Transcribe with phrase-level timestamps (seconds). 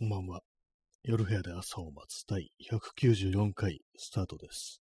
[0.00, 0.42] こんばんは。
[1.02, 4.80] 夜部屋で朝を待つ第194回スタートです。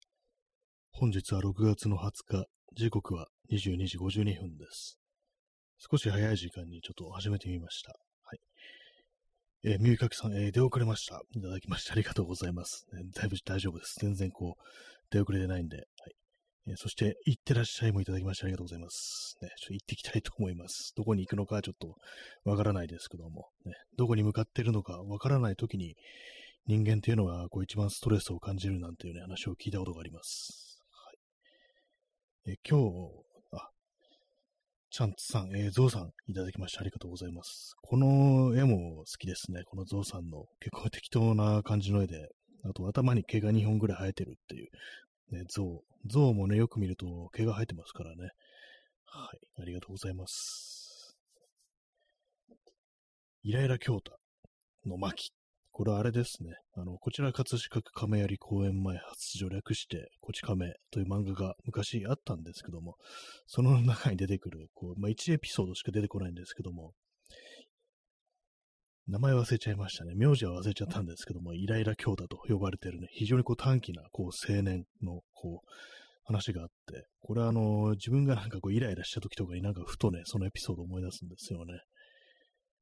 [0.90, 4.98] 本日は6月の20日、時刻は22時52分です。
[5.76, 7.92] 少し早い時間にちょっと始めてみました。
[8.24, 8.38] はい。
[9.64, 11.20] えー、みゆかきさん、えー出遅れました。
[11.36, 12.86] いただきましてありがとうございます。
[12.94, 13.96] えーだいぶ大丈夫です。
[14.00, 14.62] 全然こう、
[15.10, 15.76] 出遅れてないんで。
[15.76, 15.86] はい。
[16.68, 19.36] えそして、行ってらっしゃいもいただきましてありがとうございます。
[19.42, 20.92] ね、ちょっと行ってきたいと思います。
[20.96, 21.96] どこに行くのかちょっと
[22.44, 25.96] わからないですけども、ね、どこに向かっているのかわからないときに、
[26.66, 30.80] 人間っていうのはこう一番ストレスを感じるなんていうね、話を聞いたことがあります。
[32.44, 33.68] はい、え今日、あ、
[34.90, 37.74] ちゃんつさん、えー、ゾウさんいただきましてありがとうございます。
[37.82, 39.62] この絵も好きですね。
[39.66, 42.28] このゾウさんの結構適当な感じの絵で、
[42.64, 44.68] あと頭に毛が2本ぐらい生えてるっていう、
[45.32, 46.08] ね、ゾウ。
[46.08, 48.30] ゾウもね、よく見ると毛が生えてますからね。
[49.06, 51.16] はい、ありがとうございます。
[53.42, 54.12] イライラ京太
[54.86, 55.32] の巻。
[55.74, 56.50] これはあれですね。
[56.74, 62.96] あの、こちら葛飾区亀有公園前発所略して、こち亀という漫画が昔あったんですけども、
[63.46, 66.92] その中に出てくる、こう、まあ、1エピソードしか出てこないんですけども、
[69.08, 70.14] 名前忘れちゃいましたね。
[70.14, 75.68] 名字は忘れちゃったんですけども、イライラ京太と呼ばれてるね、非常にこう短気な、こう、青年の、こう、
[76.24, 81.80] 話があって、これはあの、自分がなんかこう、イライラした時とかになんかふとね、そのエピソードを思い出すんですよね。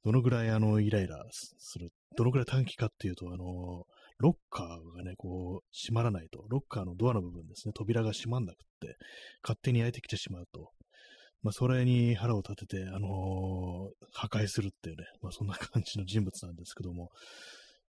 [0.05, 3.85] どのぐらいあの、イライラする、どのぐらい短期かっていうと、あの、
[4.19, 8.97] ロッカーがね、こう、閉まらないと、ロッカーのドアの部分ですね、扉が閉まんなくって、
[9.43, 10.71] 勝手に開いてきてしまうと、
[11.43, 13.11] まあ、それに腹を立てて、あのー
[14.13, 17.11] 破壊するっていうね、まあ、そんな感じの人物なんですけども、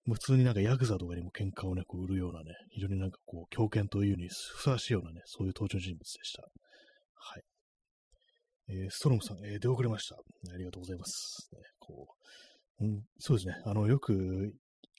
[0.06, 6.42] 普通になんかヤクザとかにも喧嘩をね、こう売るようなね、非常になんかこう、狂犬というにふさわしいようなね、そういう登場人物でした。
[6.42, 7.42] はい。
[8.68, 10.16] えーストロムさん、えー出遅れました。
[10.16, 11.48] ありがとうございます。
[11.52, 12.06] ね、こ
[12.80, 13.54] う、うん、そうですね。
[13.64, 14.52] あの、よく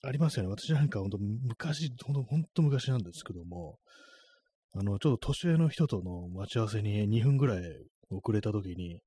[0.03, 0.49] ありますよね。
[0.49, 3.77] 私なんか本当昔、ほんと、本当昔なんですけども、
[4.73, 7.61] あの、ちょっと年上の人との待ち合わせに2分ぐらい
[8.11, 8.99] 遅れた時に、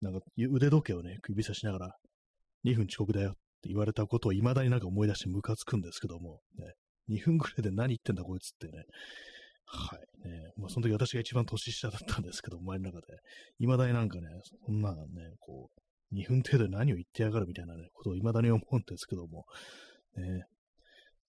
[0.00, 1.96] なんか腕時計をね、指差しながら、
[2.64, 3.32] 2分遅刻だよっ
[3.62, 6.74] て言われたことを未だになんか思い出してムカつくんですけども、ね、
[7.10, 8.84] 2分ぐらいで何言ってんだこいつってね、
[9.70, 10.28] はい。
[10.28, 13.18] ね、まあ、その時私が一番年下だったんですけど、前の中で。
[13.58, 14.28] 未だになんかね、
[14.66, 14.96] そんなね、
[15.40, 19.44] こう、2分程度で何を言ってやがるみたいなね、ことを未だに思うんですけども、
[20.16, 20.44] ね、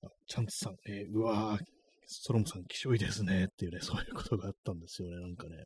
[0.03, 1.63] あチャンツさん、えーうわー、
[2.05, 5.65] ストロムさん、気象いいですね、っていうね、そういうことがあったんですよね、なんかね。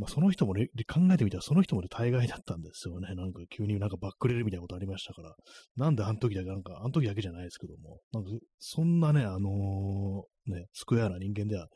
[0.00, 3.14] まあ、その人もね、考えてみたら、その人もね、大概だったんですよね。
[3.14, 5.34] なんか急になんかバックレるみたいなことありましたから。
[5.76, 11.68] なんであの時だけ、なんか、あの時だけじゃないですけども、なんか、そんなね、あのーね、スクエアな人間では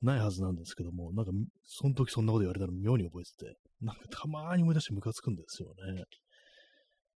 [0.00, 1.32] ないはずなんですけども、なんか、
[1.66, 6.04] その時そんなこと言われたら妙に覚えてて、なんかたまーに思い出してムカつくんですよね。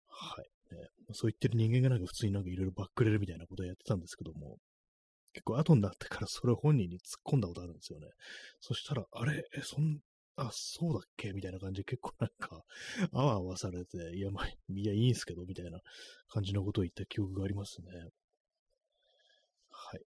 [0.08, 0.74] はい。
[0.74, 4.58] ね、そう言ってる人間がなんか普通になんかいろいろバックレるみたいなことをやってたんですけども、
[5.32, 8.08] 結構後になってからそれを本人に突っ込んだことあるんですよね。
[8.60, 10.00] そしたら、あれ、え、そん、
[10.40, 11.32] あ、そうだっけ？
[11.32, 12.62] みたいな感じで結構なんか、
[13.12, 15.80] あわあわされて、いや、まあ、いや、いいんすけど、みたいな
[16.28, 17.88] 感じのことを言った記憶がありますね。
[19.70, 20.00] はい。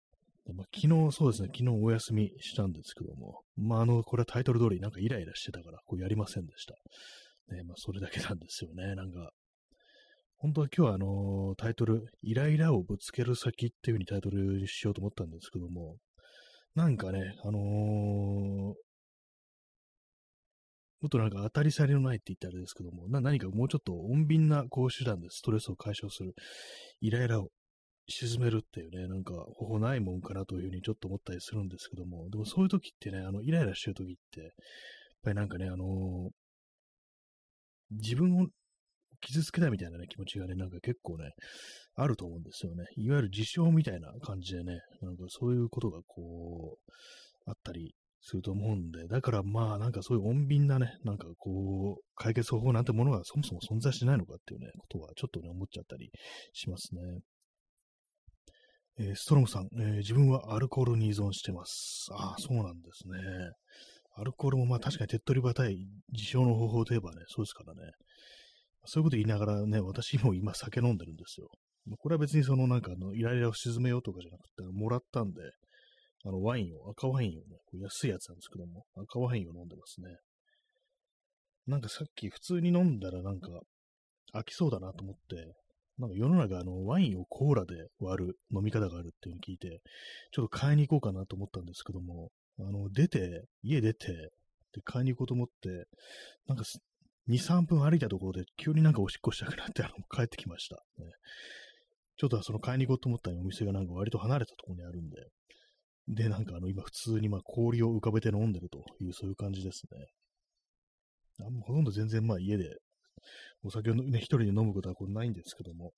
[0.47, 6.75] でまあ、昨日、そうですね、昨日お休みしたんですけども、まあ、あの、これはタイトル通りなんかイライラしてたから、こうやりませんでした。
[7.55, 9.33] ね、まあ、それだけなんですよね、なんか。
[10.37, 15.97] 本当は今日はあのタイトル、イライラをぶつける先っていう風にタイトルしようと思ったんですけども、
[16.75, 18.75] なんかね、あのー
[21.01, 26.35] もっとなんか当たり障りのないって言ったらあれですけども、何かもうちょっと穏便なこう手段でストレスを解消する、
[27.01, 27.49] イライラを
[28.09, 34.51] 沈めるっていうね、なんか方法ないもんかなというふうにちょっと思ったりするんですけども、でもそういう時ってね、あの、イライラしてる時って、やっ
[35.23, 36.31] ぱりなんかね、あのー
[37.93, 38.47] 自分を
[39.21, 41.33] 傷つけたみたいなね、気持ちがね、なんか結構ね、
[41.97, 42.85] あると思うんですよね。
[42.97, 46.93] いわゆる自傷みたいな感じでね、なんかそういうことがこう、
[47.47, 56.11] あったりすると思うんで、だからまあなんかそういう穏便なね、なんかこう、解決方法なんてものがそもそも存在しないのかっていうね、ことはちょっとね、思っちゃったり
[56.53, 57.01] しますね。
[58.99, 62.09] えーストロムさん、えー自分はアルコールに依存してます。
[62.13, 63.17] ああ、そうなんですね。
[64.17, 65.77] アルコールもまあ確かに手っ取り早い
[66.13, 67.93] 自傷の方法といえばね、そうですからね。
[68.85, 71.49] そういうこと言いながらね、私も今酒飲んでるんですよ。
[71.99, 75.41] これは別にそのなんかあの、イライラを鎮めようとかじゃなくて、もらったんで、
[76.25, 80.17] あの、ワインを、赤ワインをね、こう安いやつなんですけども、赤ワインを飲んでますね。
[81.67, 83.49] なんかさっき普通に飲んだらなんか
[84.35, 85.55] 飽きそうだなと思って、
[85.99, 89.81] なんか世の中あの、ワインをコーラで割る飲み方があるっていうのを聞いて、
[90.33, 94.31] ちょっと買いに行こうかなと思ったんですけども、あの、出て、家出て、
[94.73, 95.87] で、買いに行こうと思って、
[96.47, 96.65] なんか
[97.29, 100.77] 2、3分歩いたところで急になんかおしっこしたくなって、あの、帰ってきました。
[100.99, 101.07] ね、
[102.17, 105.17] ちょっとその買いに行こうと思ったお店がなんか割と離れたところにあるんで、
[106.15, 110.07] で、なんかあの、今普通にまあ氷を浮かべて飲んでるという、そういう感じですね。
[111.47, 112.77] あんまほとんど全然まあ家で
[113.63, 115.93] お酒をね、一人で飲むことはこれないんですけども、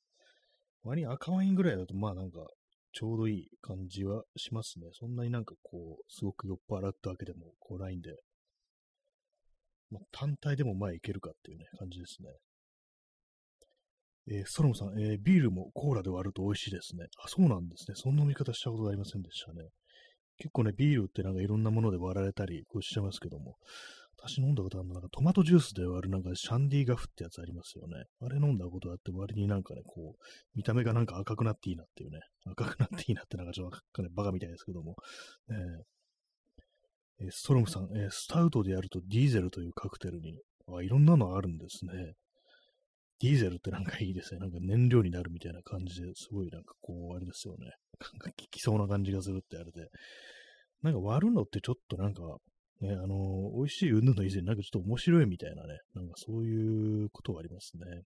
[0.85, 2.41] 割に赤ワインぐらいだとまあなんか
[2.93, 4.89] ちょうどいい感じはしますね。
[4.93, 8.11] そんなになんかこう、すごく酔っ払ったわけでもこうないんで、
[9.91, 12.29] まあ、単体でも前いけるかっていうね、感じですね。
[14.29, 17.07] えー、ソロムさん、えー、ビールもコーラで割ると美味しいですね。
[17.25, 17.95] あ、そうなんですね。
[17.97, 19.69] そんな見方したことがありませんでしたね。
[20.39, 23.57] 結構ね、ビールってなんかいろんなもので割られたりこうしてますけども、
[24.25, 28.05] 私飲んだことあるのなんかトマトジュースで割るなんかシャンディガフってやつありますよね。
[28.21, 30.23] あれ飲んだことあって割になんかね、こう、
[30.55, 32.21] 見た目がなんか赤くなっていいなっていうね。
[32.47, 34.95] 赤くなっていいなってなんかちょっとね、バカみたいですけども。
[37.21, 40.39] えー、ストロムさん、えー、スタウトでやるとディーゼルというカクテルに、
[40.69, 42.15] あ、いろんなのあるんですね。
[43.23, 44.41] ディーゼルってなんかいいですね。
[44.41, 47.71] なんか燃料になるみたいな感じですごいなんかこう、あれですよね。
[48.01, 49.89] なんか効きそうな感じがするってあれで。
[50.83, 52.23] なんか割るのってちょっとなんか、
[52.81, 58.03] ね、あの美味しい云々の以前になんかちょっと面白いみたいなね、なんかそういうことはありますね。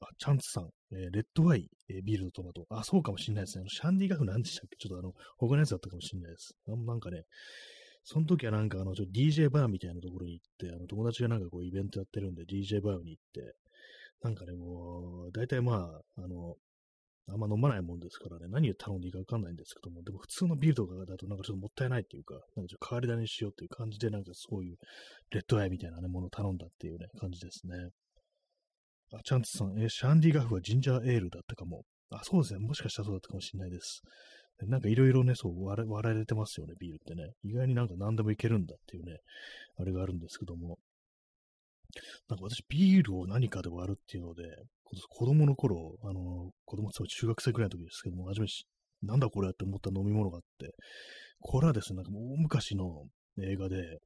[0.00, 2.64] あ、チャンツさん、えー、レッドワイン、えー、ビールとトマト。
[2.70, 3.62] あ、そうかもしんないですね。
[3.62, 4.76] あのシャンディガフ何でしたっけ？
[4.78, 6.54] ちょっとあの、他のやつだったかもしんないです。
[6.66, 7.24] なんかね、
[8.04, 13.54] その時はなんかあの、ちょ DJ バーみたいなところに行って、あの、友達がなんかこうイベントやってるんで DJ バーに行って、
[14.22, 16.56] なんかね、もう、大体まあ、あの、
[17.30, 24.76] あんま飲まないもんですからね、何を頼んでいいかわかんないんですけども、でも普通のビールとかだとなんかちょっともったいないっていうか、なんかちょっと変わり種にしようっていう感じで、なんかそういう
[25.30, 27.90] レッドアイみたいなね、ものを頼んだっていうね、感じですね。
[29.12, 31.84] あ、チャンツさん、えシャンディガフはジンジャーエールだったかも。
[32.10, 32.60] あ、そうですね。
[32.60, 34.02] もしかしたらそうだったかもしれないです。
[34.66, 37.32] なんかいろいろね、そう、笑られてますよね、ビールってね。
[37.44, 39.18] 意外になんか何でもいけるんだっていうね、
[39.78, 40.78] あれがあるんですけども。
[42.28, 44.42] なんか私、ビールを何かで割るっていうので、
[45.10, 48.52] 子供の頃、あの、子供って中学生くらいの時ですけども、初めて、
[49.02, 50.74] なんだこれって思った飲み物があって、
[51.40, 53.04] これはですね、なんか大昔の
[53.40, 53.98] 映画で、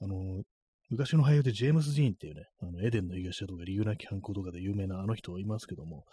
[0.00, 0.42] あの、
[0.90, 6.04] 昔の俳優でジェームス・ジーンっていうね、あのエデンの東屋とか理由なき犯行とかで有名なあの人いますけども、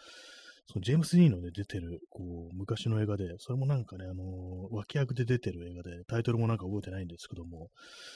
[0.70, 7.70] そのジェームス・ディーンのね、出てる、こう、昔の映画で、それもなんかね、あのー、脇役で出てる映画で、タイトルもなんか覚えてないんですけども、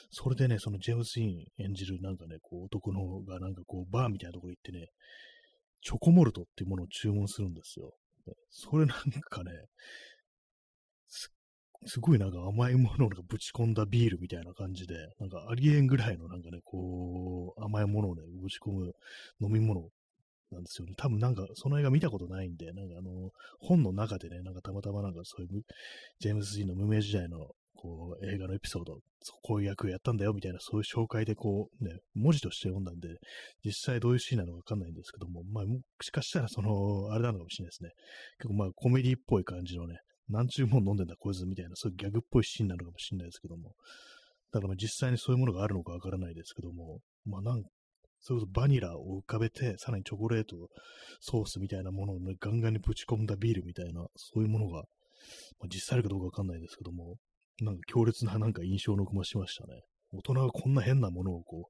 [0.10, 4.88] それでね、そのジェームス・ディーン演じるなんかね、こう、男のがなんかこう、バーみたいなところ行ってね、
[5.82, 7.94] チョコモルトっていうものを注文するんですよ。
[8.50, 8.98] それなん
[9.30, 9.52] かね、
[11.08, 11.32] す
[11.86, 18.94] すごいなんか甘いものをぶち込んだビールみたいな感じで、なんかありえんぐらいのなんかね、こう、甘いものをね、ぶち込む
[19.42, 19.90] 飲み物
[20.52, 20.94] なんですよね。
[20.98, 25.62] 多分なんか、その映画見たことないんで、なんかあの、本の中でね、なんかたまたまなんかそういう、
[26.20, 29.00] ジェームズ・ジーンの無名時代の、こう、映画のエピソード、
[29.42, 33.18] こういう役をやったんだよ、みたいな、そういう紹介でこう、ね、文字として読んだんで、
[33.64, 37.92] 実際どういうシーンなのかわかんないんですけども、まあ、もしかしたらその、あれなのかもしれないですね。
[38.40, 39.98] 結構まあ、コメディっぽい感じのね、
[40.30, 43.74] 何十本飲んでんだ、こいつ、みたいな、そういうギャグっぽいシーンなのかもしれないですけども、
[44.52, 47.64] だから実際にそういうものがあるのかわからないですけども、まあなん
[48.22, 50.56] それこそバニラを浮かべて、さらにチョコレート、
[51.20, 54.84] ソースみたいなものを、ガンガンにぶち込んだビールみたいな、そういうものが、
[55.60, 57.18] まあ、実際あるかどうかわかんないですけども、
[57.62, 59.82] なんか強烈ななんか印象のもしましたね。
[60.14, 61.68] 大人がこんな変なものをこ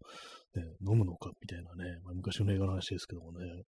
[0.55, 3.63] う、ね、飲むのかみたいなね、まあ、昔の映画の話ですけどもね。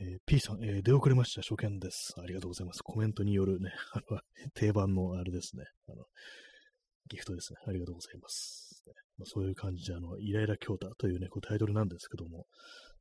[0.00, 1.42] えー、P さん、えー、出遅れました。
[1.42, 2.14] 初見です。
[2.18, 2.82] ありがとうございます。
[2.82, 4.20] コメントによるね、あの、
[4.54, 5.64] 定番のあれですね。
[5.88, 6.04] あの、
[7.08, 7.58] ギフトですね。
[7.66, 8.82] ありがとうございます。
[9.18, 12.46] まあ、そういう感じで、あの、イライラ強打というね、こうタイトルなんですけども、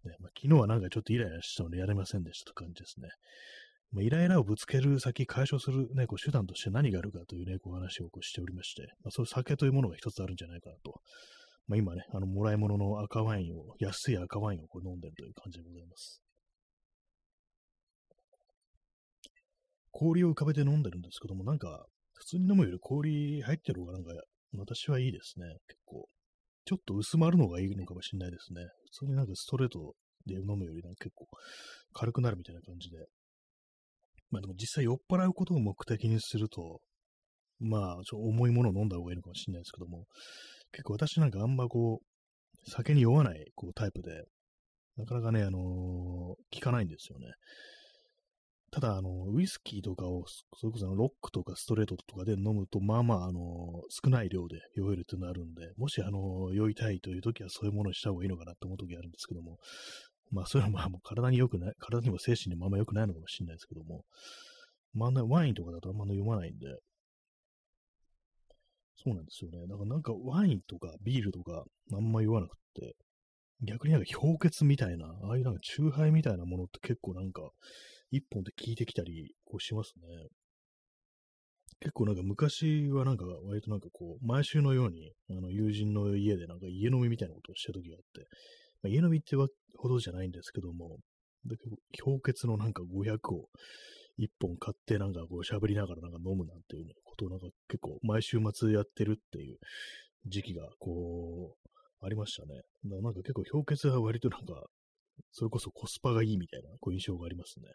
[0.06, 3.10] ねまあ、昨日はなんかちょっとイライラしたのでやれませんでしたという感じですね。
[3.92, 11.02] まあ、イライラをぶつける先、解消するね、こう手段として何があるかというね、こう話をこうしておりまして、まあ、そういう酒というものが一つあるんじゃないかなと。
[11.68, 16.22] まあ、今ね、あの、もらい物の赤ワインを、安い赤ワインをこう飲んでるという感じでございます。
[19.92, 21.86] 氷を浮かべて飲んでるんですけども、なんか、
[22.24, 24.12] 普通に飲むより氷入ってる方がなんか
[24.58, 25.46] 私はいいですね。
[25.68, 26.08] 結構。
[26.66, 28.62] ちょっと薄まるのがいいのかもしれないですね。
[28.86, 29.94] 普通になんかストレート
[30.26, 31.28] で飲むよりなんか結構
[31.94, 32.98] 軽くなるみたいな感じで。
[34.32, 36.80] まあでも実際酔っ払うことを目的にすると、
[37.60, 40.06] まあ、ちょ重いものを飲んだ方がいいのかもしれないですけども、
[40.72, 44.24] 結構私なんかあんまこう、酒に酔わないこうタイプで、
[44.96, 47.28] なかなかね、あのー、効かないんですよね。
[48.74, 50.26] ただ、あの、ウイスキーとかを、
[50.58, 59.60] それこそロックとかストレートとかで飲むと、まあまあ、あの、少ない量で酔えるっていうのがあるんで、もし、あの、酔いたいという時はそういうものにした方がいいのかなと思う時あるんですけども、
[60.32, 64.06] まあ、それはまあ、もう体に良くない、体にも精神にもあんま良くないのかもしれないですけども、
[64.96, 66.66] まあ、ワインとかだとあんま読まないんで、
[68.96, 69.68] そうなんですよね。
[69.68, 71.64] だからなんかワインとかビールとか
[71.94, 72.96] あんま言わなくって、
[73.62, 77.42] 逆になんか氷結みたいな、ああいうなんかチューハイみたいなものって結構なんか、
[78.14, 80.28] 一本で効いてきたり、こうしますね。
[81.80, 88.28] 結構なんか昔はなんか割となんかこう、毎週のように、あの友人の家でなんか家飲みみたいなことをした時があって、
[88.84, 91.00] まあ、家飲みってほどじゃないんですけども、
[91.46, 93.50] だけど氷結のなんか500を
[94.18, 99.58] 一本買ってなんかこう喋りながらなんか飲むなんていうことをなんか結構毎週末やってるっていう
[100.28, 102.62] 時期がこう、ありましたね。
[102.84, 104.64] だからなんか結構氷結は割となんか、
[105.32, 107.66] それこそコスパがいいみたいなこう印象がありますね。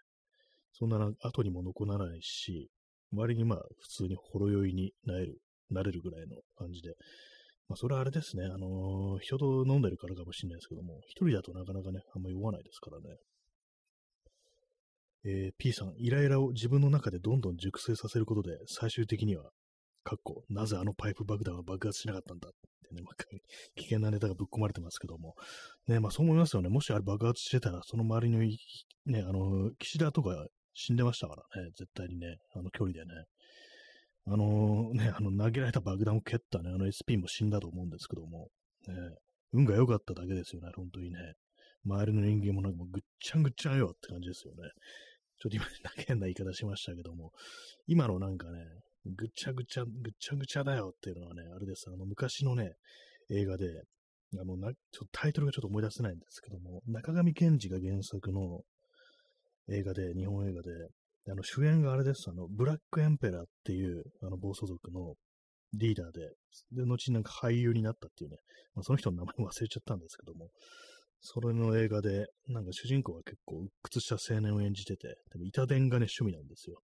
[0.72, 2.68] そんな後にも残らないし、
[3.12, 6.94] 割にまあ普通にほろ酔いになれる、なれるぐらいの感じで。
[7.68, 13.16] まあそれはあれですね、あのー、人と飲んでるからかもしれないですけども、一人だとなかなかね、あんまり酔わないですからね。
[15.24, 19.50] えー、P さん、イライラを自分の中でどんどん熟成させることで、最終的には、
[20.04, 22.48] かっこ、なぜあのパイプ爆弾は爆発しなかったんだ？
[22.48, 22.52] っ
[22.88, 23.14] てね、まあ、
[23.74, 25.34] 危険なネタがぶっ込まれてますけども、
[25.88, 26.70] ね、まあそう思いますよね。
[26.70, 30.46] もしあれ爆発してたら、その周りの、ね、あの、岸田とか
[30.80, 33.24] 死んでましたからね、絶対にね、あの距離でね。
[34.26, 38.48] あのね、あの投げられた爆弾を蹴ったね、あの SP も死んだと思うんですけども、
[38.86, 38.94] ね、
[39.52, 41.18] 運が良かっただけですよね、本当にね。
[41.84, 44.70] 周りの人間もなんかもうぐっちゃんぐっちゃんよって感じですよね。
[45.40, 45.64] ちょっと今、
[46.06, 47.32] 変な言い方しましたけども、
[47.86, 48.60] 今のなんかね、
[49.04, 51.86] ぐちゃぐちゃ、ぐっちゃぐちゃだよっていうのはね、あれです。
[51.88, 52.74] あの、昔のね、
[53.30, 53.66] 映画で、
[54.38, 58.60] あの、な、ちょタイトルがちょっと思い出せないんですけども、中上健二が原作の
[59.70, 60.70] 映画で、日本映画で、
[61.30, 62.28] あの、主演があれです。
[62.28, 65.14] あの、ブラックエンペラーっていう、あの、暴走族の
[65.74, 66.32] リーダーで、
[66.72, 68.36] で、後になんか俳優になったっていうね、
[68.74, 70.48] まあ、その人の名前忘れちゃったんですけども、
[71.20, 76.80] それの映画で、なんか主人公は結構鬱屈した青年を演じてて、でも板伝がね、趣味なんですよ。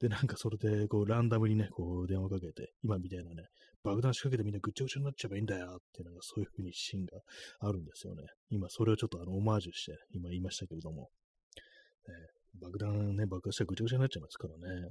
[0.00, 3.48] で、なんかそれで、こう、ランダムにね、こう、電話かけて、今みたいなね、
[3.82, 7.20] 爆弾仕掛けてみんなぐちゃぐちゃになっちゃえばいいんだよっていう、なんかそういう風にシーンが
[7.60, 8.24] あるんですよね。
[8.50, 11.08] 今、それをちょっとあの、オマージュして、今言いましたけれども、
[12.08, 12.14] ね、
[12.60, 14.90] 爆弾ね、爆発したらぐちゃぐちゃになっちゃいますからね。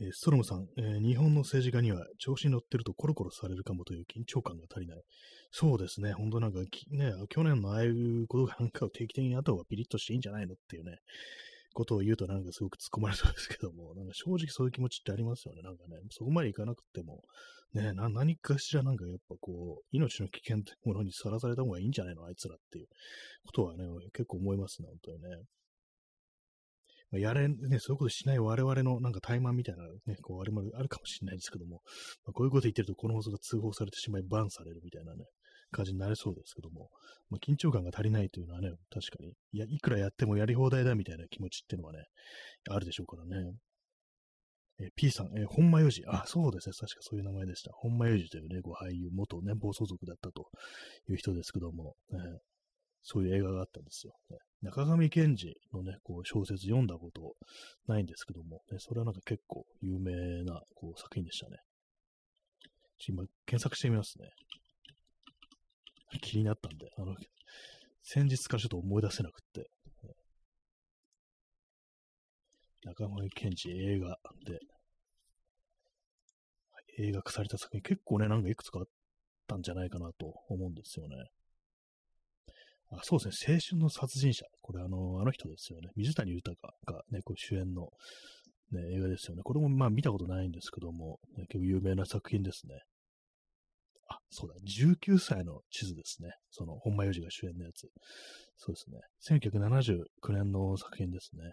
[0.00, 5.02] えー、ストロムさん、えー、日本の政治家には調子に乗ってるとコロコロされるかもという緊張感が足りない。
[5.50, 6.66] そうですね、本当なんか、ね、
[7.28, 10.98] 去年のああいうことがなんかを定期的に後はピリッとしていいんじゃないのっていうね、
[11.74, 15.62] ことを言うとなんかすごく突っ込まれそうですけども、 なんか正直そういう気持ちってありますよね。
[15.62, 17.22] なんかね、そこまでいかなくても、
[17.72, 22.24] ね、な何かしらなんかやっぱこう、命の危険ってものにさらされた方がいいんじゃないの？
[22.24, 22.88] あいつらっていう
[23.44, 25.44] ことはね、結構思いますね、本当にね。
[27.10, 31.80] ま、やれ、ね、そういうことしない我々のなんか怠慢みたいなね、こう、あれもあるかもしれないですけども、
[32.24, 35.24] まあ、こういうこと言ってるとこの放送が通報されてしまい、バンされるみたいなね、
[35.70, 36.90] 感じになれそうですけども、
[37.30, 42.04] まあ、緊張感が足りないというのはね、確かに、いや、いくらやってもやり放題だみたいな気持ちっていうのはね、
[42.70, 43.52] あるでしょうからね。
[44.80, 46.06] え P さん、えー、本間洋二。
[46.06, 46.72] あ、そうですね。
[46.78, 47.72] 確かそういう名前でした。
[47.74, 50.48] 本間洋二というね、ご俳優、元ね、暴走族だったと
[51.08, 52.20] いう人ですけども、ね、
[53.02, 54.14] そういう映画があったんですよ。
[54.30, 57.34] ね、中上健二のね、こう小説読んだこと
[57.86, 60.12] ないんですけども、ね、それはなんか結構有名
[60.44, 61.56] なこう作品でしたね。
[63.06, 64.28] 今、検索してみますね。
[66.20, 67.14] 気になったんで、あの、
[68.02, 69.70] 先日からちょっと思い出せなくって、
[72.84, 74.60] 中上健二映画で、
[76.98, 78.86] 映画化された作品、結構ね、なんかいくつかあっ
[79.46, 81.16] たんじゃないかなと思うんですよね。
[82.90, 84.46] あそうですね、青春の殺人者。
[84.62, 85.90] これあの、あの人ですよね。
[85.96, 87.90] 水谷豊がね、こう主演の、
[88.72, 89.42] ね、映画ですよね。
[89.42, 92.80] これもまあ見たことないんですけども、ね、結構有名な作品ですね。
[94.08, 96.30] あ、そうだ、19歳の地図ですね。
[96.50, 97.88] その、本間洋二が主演のやつ。
[98.56, 99.00] そうですね。
[99.38, 101.52] 1979年の作品ですね。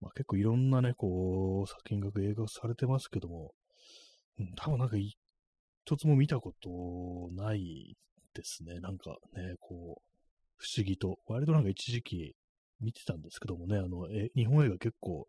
[0.00, 3.52] まあ結構いろんなね、こう、作品が映画されてますけども、
[4.38, 7.96] うん、多分なんか一つも見たことない
[8.34, 8.80] ですね。
[8.80, 10.02] なんかね、こう、
[10.56, 11.18] 不思議と。
[11.26, 12.34] 割となんか一時期
[12.80, 15.26] 見てたんですけどもね、あの、え日本映画結構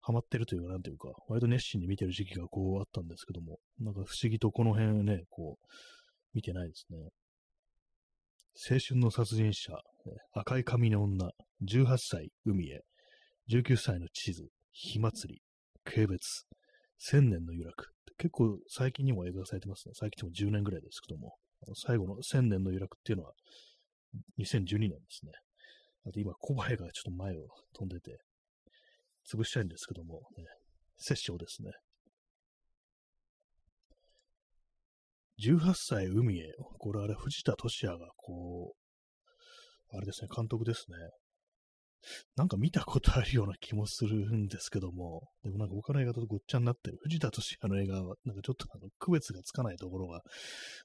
[0.00, 5.66] ハマってるというか、なんていうか、割と熱心に見てる時期がこうあったんですけども、なんか不思議とこの辺ね、こう、
[6.34, 6.98] 見てないですね。
[8.70, 9.72] 青春の殺人者、
[10.32, 11.30] 赤い髪の女、
[11.62, 12.82] 18歳、海へ、
[13.50, 15.42] 19歳の地図、火祭り、
[15.84, 16.18] 軽蔑、
[16.98, 17.72] 千年の由来。
[18.16, 19.92] 結構最近にも映画されてますね。
[19.94, 21.34] 最近でも10年ぐらいですけども。
[21.74, 23.32] 最後の千年の由来っていうのは
[24.38, 25.32] 2012年ですね。
[26.06, 28.18] あと今、小林がちょっと前を飛んでて、
[29.30, 30.44] 潰したいんですけども、ね、
[30.98, 31.72] 殺生ですね。
[35.40, 36.52] 18歳海へ。
[36.78, 40.96] これあれ、藤田俊也がこう、あれですね、監督ですね。
[42.36, 50.20] なんか見たことあるような気もするんですけども、でもなんか他の映画とごっちゃになってる藤田敏也の映画は、なんかちょっとあの区別がつかないところが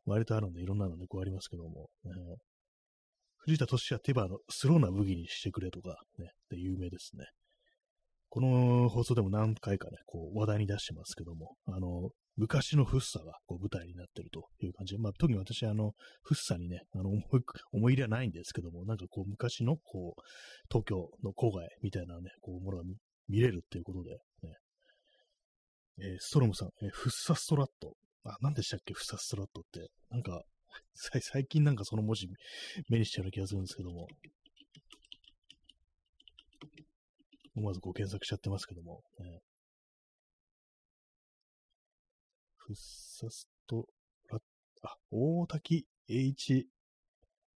[0.05, 2.11] 割とあるんで、いろんなのね、こうありますけども、ね、
[3.39, 7.25] 藤田敏也って言えばあの、スローな武器にしてくれとか、ね、で有名ですね。
[8.29, 15.91] この放送でも何回かね、こう話題に出してますけども、あの、昔のフッサがこう舞台になってるという感じで、まあ、特に私、あの、
[16.23, 17.23] フッサにね、あの思い、
[17.73, 20.21] 思い入れはないんですけども、なんかこう、昔の、こう、
[20.69, 22.83] 東京の郊外みたいなね、こう、ものが
[23.27, 24.11] 見れるっていうことで、
[24.43, 24.55] ね、
[26.01, 27.93] えー、ストロムさん、えー、フッサストラット。
[28.23, 29.89] あ、何でしたっけ、フッサストラットって。
[30.09, 30.43] なんか、
[31.21, 32.27] 最近なんかその文字
[32.89, 34.07] 目にしちゃうような気がするんですけども、
[37.55, 39.41] 思わずこう検索しちゃってますけども、ね、
[42.57, 43.87] フッサスト
[44.29, 44.41] ラッ、
[44.83, 46.67] あ、大滝栄一、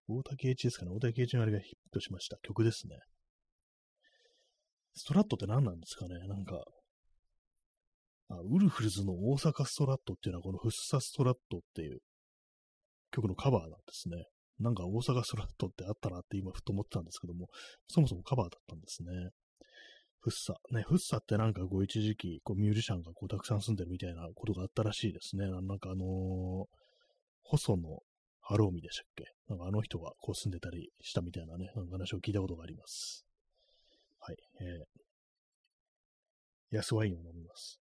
[0.08, 0.92] 大滝栄一ですかね。
[0.92, 2.38] 大滝栄一のあれがヒットしました。
[2.42, 2.98] 曲ですね。
[4.94, 6.62] ストラットって何なんですかねなんか、
[8.28, 12.00] あ、ウルフルズの大阪ストラットっていうのはこのフッサストラットっていう
[13.12, 14.24] 曲のカバーなんですね。
[14.58, 17.48] なんか大阪ストラットってあったなって今ふと思ってたんですけども、
[17.88, 19.30] そもそもカバーだったんですね。
[20.20, 20.54] フッサ。
[20.70, 25.46] ね、フッサってなんかこう一時期、こうミュージシャンがこうたくさん住んでるみたいなことがあったらしいですね。
[25.46, 26.66] なんかあのー、
[27.42, 28.02] 細野
[28.42, 29.24] ハローミでしたっけ？
[29.48, 33.24] なんかあの人がこう住んでたりしたみたいなね、なんか話を聞いたことがあります。
[34.20, 34.36] はい。
[34.60, 37.80] えー、安ワインを飲みます。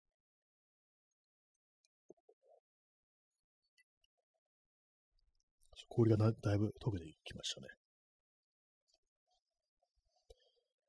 [5.96, 7.68] 氷がだいぶ溶けてきましたね。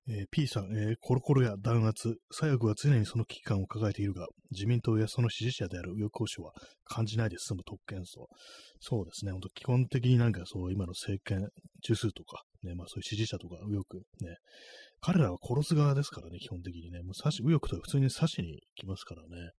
[0.10, 6.54] えー、P さん、えー、コロコロや弾圧、左翼は常にその危機感を抱えているが、自民党やその支持者である右翼候補は
[6.86, 8.30] 感じないで済む特権層。
[8.80, 11.50] そうですね、本当基本的になんかそう、今の政権、
[11.84, 14.38] 中枢とか、ね、まあそういう支持者とか右翼、ね、
[15.02, 19.52] 彼らは殺す側ですからね、基本的にね、もう刺し、右翼とか普通に刺しに来ますからね、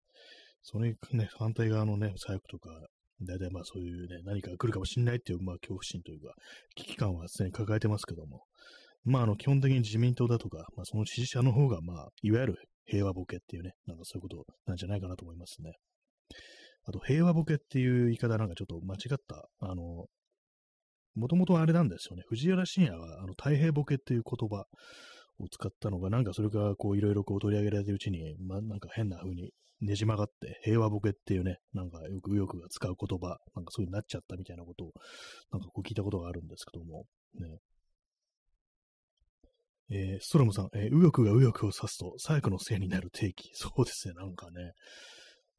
[0.64, 2.70] それね、反対側のね、左翼とか、
[3.22, 6.34] 大体まあそういうね、何かが来るかもしれないっていう、まあ恐怖心というか、
[6.76, 8.44] 危機感は常に抱えてますけども、
[9.08, 15.72] まあ、あの、基本的に自民党だとか、まあ、その支持者の方が、まあ、いわゆる平和ボケっていうね、なんかそういうことなんじゃないかなと思いますね。
[16.86, 20.08] あと、平和ボケっていう言い方なんかちょっと間違った、あの、
[21.16, 22.24] もともとあれなんですよね。
[22.28, 24.66] 藤原信也は、あの、太平ボケっていう言葉
[25.40, 34.94] を使ったのが、なんかそれがこういろいろこう取り上げられてるうちに、まあ、なんか変な風にねじ曲がって、平和ボケっていうね、なんかよく右翼が使う言葉、なんかそういうになっちゃったみたいなことを、
[35.52, 37.60] なんかこう聞いたことがあるんですけども、ね。
[39.90, 43.52] えー、ストロムさん、えー、右翼が右翼を指すと、左翼のせいになる定義。
[43.56, 44.74] そうですね、なんかね。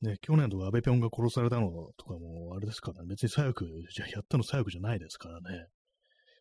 [0.00, 5.66] ね、去年とか安倍ぴょんが殺されたのとかも、あれですからね、別に左翼、じゃやったの左翼じゃないですからね。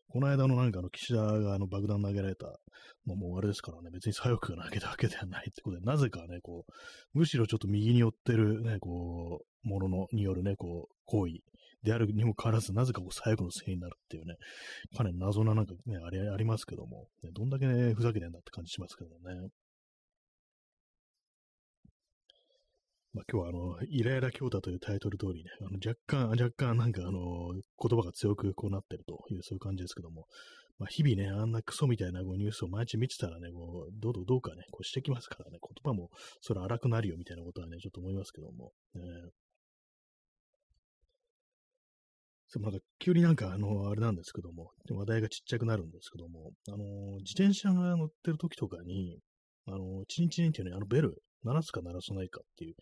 [0.10, 2.60] この間のなんかの岸田があの爆弾投げられた
[3.06, 11.34] のもあれですからね、別に左翼が投げたわけではないってことで、なぜかね、こう、むしろちょっと右に寄ってるね、こう、もののによるね、こう、行為
[11.84, 14.36] であるにもかかわらず、なぜかこう左翼のせいになるっていうね、
[14.96, 19.50] かなり謎ななんかね、あれありますけども、ね、どんだけね、ふざけてんだって感じしますけどね。
[23.18, 30.26] まあ、今日はあの、イライラ強打というタイトル通りね、あの若干、若干なんかあの、言葉が強くこうなってるという、そういう感じですけども、
[30.78, 39.02] まあ、日々ね、あんなクソみたいなこうニュースを毎日見てたらね、こうどうどうどうかね、こうしてきますからね、言葉もそれ荒くなるよみたいなことはね、ちょっと思いますけども、ね、
[42.50, 49.18] そうなんか急になんか、あの、あれなんですけども、話題がちっちゃくなるんですけども、あの、自転車が乗ってる時とかに、
[49.66, 51.16] あの、チンチンっていうね、あのベル、
[51.48, 52.76] 鳴らすか鳴らさないかっていう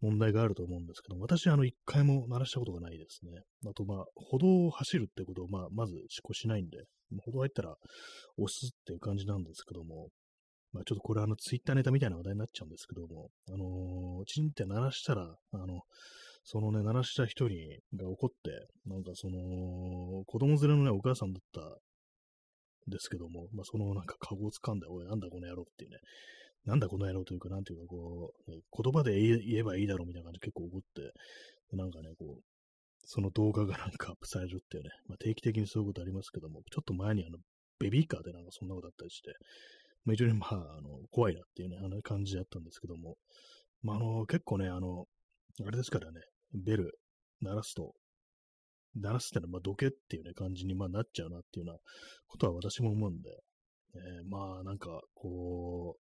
[0.00, 3.42] 問題があると思うんですけど、私はあの、一回も鳴らしたことがないですね。
[3.66, 6.78] あと、まあ、歩道を走るってことを、まあ、まず思考しないんで、
[7.24, 7.74] 歩道入ったら
[8.36, 10.08] 押すっていう感じなんですけども、
[10.72, 15.80] まあ、ちょっとこれあの、ツイッターネタみたいな話題になっちゃうんですけども、あのー、チンって鳴らしたら、あの、
[16.44, 17.56] そのね、鳴らした人に
[17.96, 21.60] が怒って、なんかその、子供連れのね、お母さんだった
[22.86, 25.98] ですけども、まあ、そのなんかカゴを掴んで、おい、なんだこの野郎っていうね、
[26.66, 31.12] なんだこの野郎というか、なんていうかこう、言葉で言えばいいだろうみたいな感じで結構怒って、
[31.76, 32.42] なんかね、こう、
[33.04, 37.38] その動画が なんかアップされるっていうね、まあ、定期的にそういうことありますけども、ちょっと前にあの、
[37.78, 39.32] ベビーカーでなんかそんなことあったりして、
[40.04, 43.16] まあ、非常にまあ、あの、怖いなっていうね、あの感じだったんですけども、
[43.82, 45.06] まあ、あの、結構ね、あの、
[45.64, 46.20] あれですからね、
[46.52, 46.98] ベル
[47.40, 47.94] 鳴らすと、
[48.94, 51.80] 鳴らすってのは、まあ、どけっていうね、感じに、まあ、なっちゃうなっていうような
[52.26, 53.30] ことは私も思うんで、
[53.94, 56.05] えー、まあ、なんか、こう、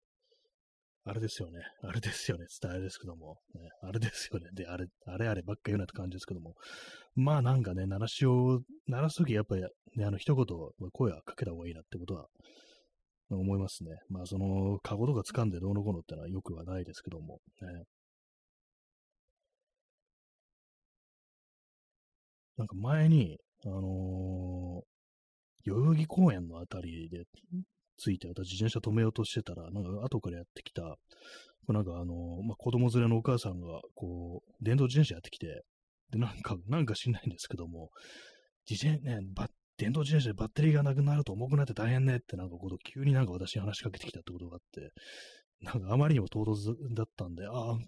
[1.09, 1.61] あれですよね。
[1.83, 2.45] あれですよね。
[2.61, 3.39] 伝えですけども。
[3.55, 4.51] ね、あれですよね。
[4.53, 6.55] で、あれ、あれあればっか言うなって感じですけども。
[7.15, 9.63] まあなんかね、鳴らしを、鳴らすときやっぱり、
[9.97, 10.47] ね、あの一言、
[10.93, 12.27] 声はかけた方がいいなってことは
[13.31, 13.91] 思いますね。
[14.11, 17.85] まあ、その、カゴとか掴んでどうのこうのってのはよくはないですけども、ね。
[22.59, 27.25] なんか前に、あのー、代々木公園のあたりで
[27.99, 30.97] ついて私自転車止めようとしてたら、なんか後からやってきた、
[31.69, 35.63] なんかあの、まあ、子供連れのお母さんが、こう、電動自転車やってきて、
[36.11, 37.91] で、なんか、なんか知んないんですけども、
[38.71, 44.91] 自転、ね、バ電動自転車でバッテリーがなくなると重くなって大変ねってなんかこと急になんか私に話しかけてきたってことがあって、
[45.61, 47.79] なんかあまりにも唐突だったんで、ああ、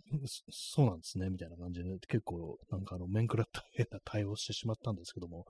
[0.51, 5.47] そうなんですね、みたいな感じで、結構なんかあの面食らった変な対応してしまったんですけども、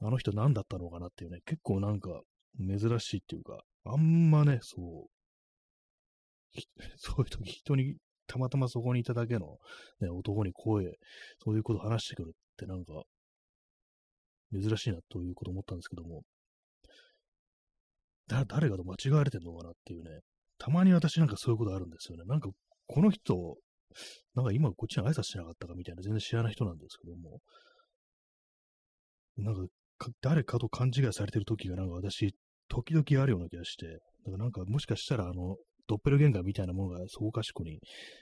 [0.00, 2.22] あの人何だったのかなっていうね、結構なんか
[2.58, 3.60] 珍しいっていうか、
[3.92, 6.54] あんまね、そう、
[6.96, 7.96] そういう時人に
[8.26, 9.58] たまたまそこにいただけの、
[10.00, 10.98] ね、男に声、
[11.42, 13.02] そういうこと話してくるってなんか
[14.52, 16.22] 珍しいなということ思ったんですけども、
[18.26, 20.20] だ、誰かと間違われてんのかなっていうね、
[20.58, 22.24] たまに私なんかそういうことあるんですよね。
[22.24, 22.50] なんか、
[22.86, 23.56] この人、
[24.34, 27.40] なんか今こっちに挨拶しなかったかみたいな全然知らない人なんですけども、
[29.36, 29.62] なんか
[29.98, 32.34] か、誰かと勘違いされてる時がなんか私、
[32.68, 34.00] 時々あるような気がして、だか
[34.32, 37.80] らなんかもしかしたらあの、ドッペルゲンガーみたいなものがそうかしこに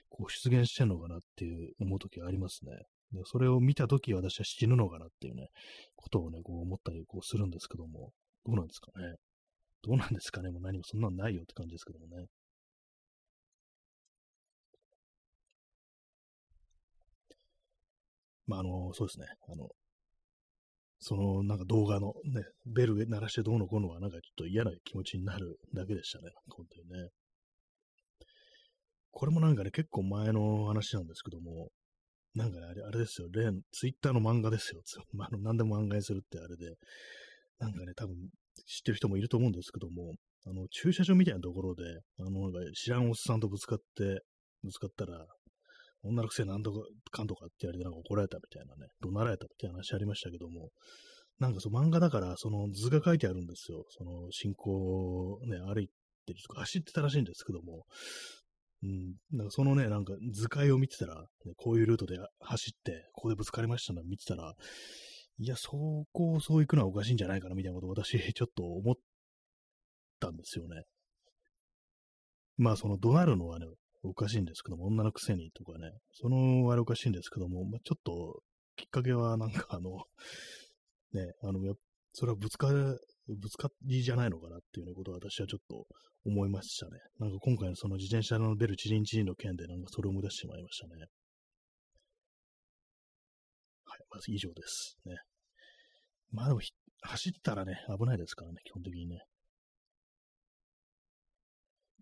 [0.09, 2.73] こう出現してんのかなっていう思う時がありますね。
[3.13, 5.49] でそれを見たとき私は死ぬのかなっていうね、
[5.97, 8.11] ことをね、こう思ったりこうするんですけども、
[8.45, 9.17] どうなんですかね。
[9.83, 10.51] どうなんですかね。
[10.51, 12.27] もう何もそんなのないよって感じですけどもね。
[18.47, 19.27] まあ、あの、そうですね。
[19.49, 19.69] あの、
[20.99, 26.31] そのなんか動画のね、ベル鳴らしてどうのこうのはなんかちょっと嫌な気持ちになるだけでしたね。
[26.49, 27.11] 本当にね。
[29.11, 31.69] これもなんかね、結構前の話なんですけども、
[32.35, 34.83] なんかね、あれ、あれですよ、例のツイッターの漫画ですよ。
[35.21, 36.77] あの、何でも漫画にするってあれで、
[37.59, 38.15] なんかね、多分
[38.67, 41.83] 知ってる人もいると思うんですけども、あの、駐車場みたいなところで、
[42.19, 44.21] あの、なんか知らんおっさんとぶつかって、
[44.63, 45.27] ぶつかったら、
[46.07, 50.71] 女のくせなんとか、かんとかって言われてなんか怒られたみたいなね、怒鳴られたって話ありましたけども、
[51.39, 53.85] なんかそう漫画だから、その図が書いてあるんですよ。
[53.91, 55.89] その進行ね、歩い
[56.27, 57.85] てるとか走ってたらしいんですけども、
[58.83, 61.15] うん、なんかそのね、なんか図解を見てたら、
[61.45, 64.55] ね、こういうルートで走って、ここでぶつかりましたの見てたら、
[65.39, 68.95] いや、そこをそう行くのはおかしいんじゃないかな、みたいなことを 私、ちょっと思っ
[70.19, 70.85] たんですよね。
[72.57, 73.67] まあ、その怒鳴るのはね、
[74.09, 78.43] おかしいんですけども、女のくせにとかね、そのあれおかしいんですけども、まあ、ちょっと、
[78.77, 80.05] きっかけはなんかあの、
[81.13, 81.61] ね、あの、
[82.13, 85.87] それはぶつかる、ぶつかりじゃないのかなっていうことを私はちょっと
[86.25, 86.99] 思いましたね。
[87.19, 91.07] なんか今回のその自転車の出るチリンチリンの件でなんかそれを思い出してしまいましたね。
[93.85, 94.97] はい、まず以上です。
[95.05, 95.17] ね。
[96.31, 96.61] まあでも
[97.03, 99.21] 走ったらね、危ないですからね、基本的にね。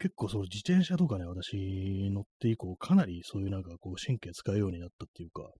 [0.00, 5.50] 結構その自転車とかね、私乗って以降、かなりそういうなんかこう神経使うようになったっていうか、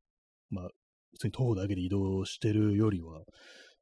[0.51, 0.69] まあ、
[1.13, 3.23] 普通に徒歩だけで移動してるよりは、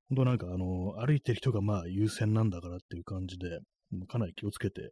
[0.09, 3.61] 本当なんかあの、歩いてる人がまあ優先なんだからっていう感じで、
[4.09, 4.91] かなり気をつけて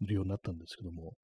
[0.00, 1.14] いるようになったんですけども、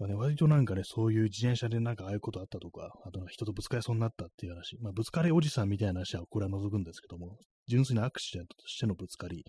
[0.00, 7.36] だね、割となんかね、そういう自転車でなんかああいうことあったとか、あと人とぶつかりそうになったっていう話、まあぶつかりおじさんみたいな話はこれは除くんですけども、
[7.68, 9.44] 純粋なアクシデントとしてのぶつかり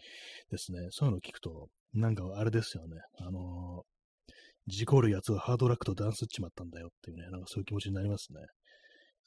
[0.50, 4.32] ですね、そういうのを聞くと、なんかあれですよね、あのー、
[4.68, 8.40] 事故るやつはハードラックとダンスっちまったんだよっていうね、なんかそういう気持ちになりますね。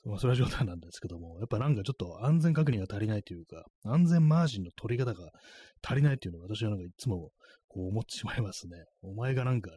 [0.07, 5.31] まあ、それは冗談なんですけども、やっぱなんかちょっと安全確認が足りないというか、安全マージンの取り方が
[5.83, 7.31] 足りないというのが私はなんかいつも
[7.69, 8.77] こう思ってしまいますね。
[9.03, 9.71] お前がなんか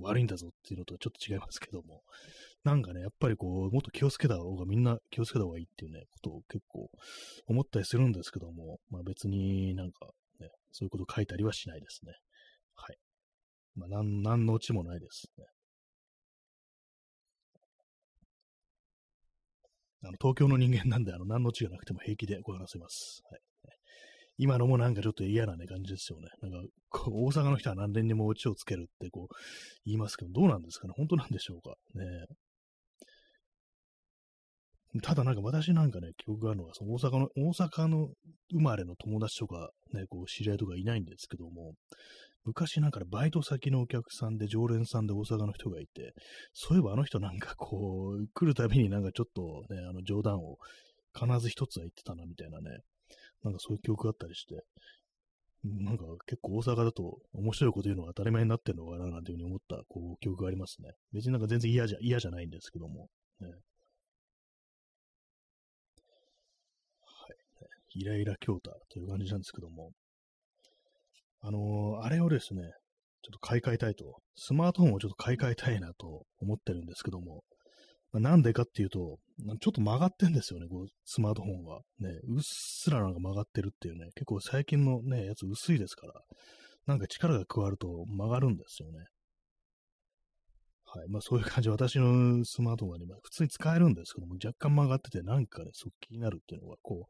[0.00, 2.02] 悪いんだぞっていうのとはちょっと違いますけども、
[2.64, 6.90] なんかね、やっぱりこう、もっと気をつけた方がみんな気をつけた方がいいっていうね、ことを結構
[7.46, 10.06] 思ったりするんですけども、まあ別になんか
[10.40, 12.12] ね、そういうこと書いたりはしないですね。
[12.74, 12.96] はい。
[13.76, 15.44] まあ、なん、なんのオチもないですね。
[20.04, 23.20] あの東京の人間なんで、あの、何の血がなくても平気でご話せます。
[23.30, 23.40] はい。
[24.38, 26.28] 今のもなんかちょっと嫌なね、感じですよね。
[26.40, 29.34] なんか、こう大阪の人は何年にもオチをつけるってこう、
[29.84, 30.94] 言いますけど、どうなんですかね？
[30.96, 31.74] 本当なんでしょうか？
[31.94, 32.04] ね。
[35.02, 38.08] ただなんか私なんかね、記憶があるのが、その大阪の、大阪の
[38.50, 41.74] 生まれの友達とか、ね、こう知り合いとかいないんですけども、
[42.44, 46.14] 昔なんかバイト先のお客さんで常連さんで大阪の人がいて、
[46.54, 49.42] そういえばあの人なんかこう、来るたびになんかちょっと
[49.74, 50.56] ね、あの冗談を
[51.14, 52.78] 必ず一つは言ってたなみたいなね、
[53.44, 54.64] なんかそういう記憶があったりして、
[55.64, 60.90] なんか結構大阪だと面白いこと言うのが当たり前になってるのかななんていうふうに思ったこう記憶がありますね。
[61.12, 63.08] 別になんか全然嫌じゃ嫌じゃないんですけども。
[63.40, 63.54] ね、は
[67.32, 68.00] い。
[68.00, 69.92] イライラ強打という感じなんですけども。
[71.40, 72.62] あのーあれをですね、
[73.22, 77.42] ちょっと買い替えたいと、スマートフォンをちょっと買い替えたいなと思ってるんですけども、
[78.14, 79.18] なんでかっていうと、
[79.60, 81.80] ちょっと曲がってんですよね、こうスマートフォンが。
[82.00, 86.14] ね、うっすらなんか曲がってるっていうね、結構最近のね、やつ薄いですから、
[86.86, 89.04] なんか力が加わると曲がるんですよね。
[90.90, 91.08] はい。
[91.08, 97.08] まあそういう感じ、私のスマートフォンは今普通に使えるんですけども、若干曲がってて、なんかね、そう気になるっていうのがこ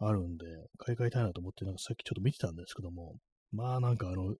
[0.00, 3.14] う、あるんで、買い替えたいなと思って、なんかさっきちょっと見てたんですけども、
[3.52, 4.34] まあなんかあの、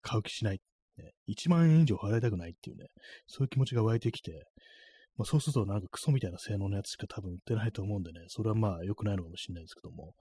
[0.00, 0.60] 買う気しない。
[0.98, 2.86] ね、1万円以上払いたくないっていうね、
[3.26, 4.44] そういう気持ちが湧いてきて、
[5.16, 10.14] まあ、そうするとなんかクソみたいな性能のやつしか多分売ってないと思うんでね、それはまあ良くないのかもしれないですけども、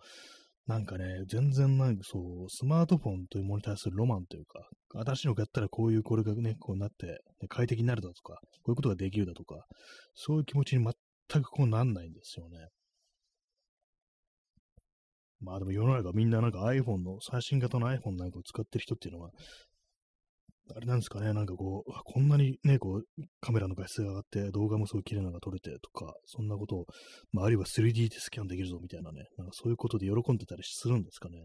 [0.67, 4.67] なんかね、全然なんかそう、スマートフォンというものに対するロマンというか、
[5.05, 7.17] 新しいの買ったらこういうこれがね、こうなって、ね、
[7.49, 9.65] 快適になるだとか、こういうことができるだとか、
[10.13, 12.67] そういう気持ちに全くこうなんないんですよね。
[15.39, 19.31] まあでも世の中みんななんか iPhone の、最新型の iPhone なんかを使ってる人っていうのは、
[20.75, 26.85] あれなんですかね、なんかこう、こんなにね、こう、カメラの画質が上がって、動画もすごい綺麗なのが撮れてとか、そんなことを、
[27.31, 31.37] まあ、あるいは 3D でスキャンできるぞみたいなね、なんかそういうことで喜んでたりするんですかね。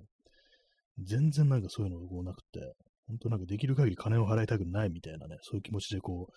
[1.03, 2.75] 全然なんかそういうのがこうなくて、
[3.09, 6.33] 本当なんかできる限り金を払いたくないみたいなね、そういう気持ちでこう、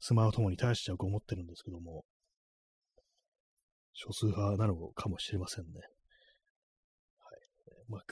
[0.00, 2.04] スマートフォンに対してはこう思ってるんですけども、
[3.94, 5.70] 少数派なのかもしれませんね。
[7.18, 7.84] はい。
[7.88, 8.02] まあ、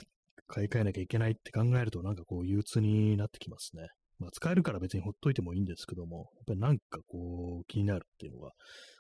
[0.49, 3.87] 買い替えなきゃいけないって考えると、なんかこう、憂鬱になってきますね。
[4.19, 8.51] まあ、使えるから別にほっといてもいいんですけども、やっぱりなんかこう、気になるっていうのが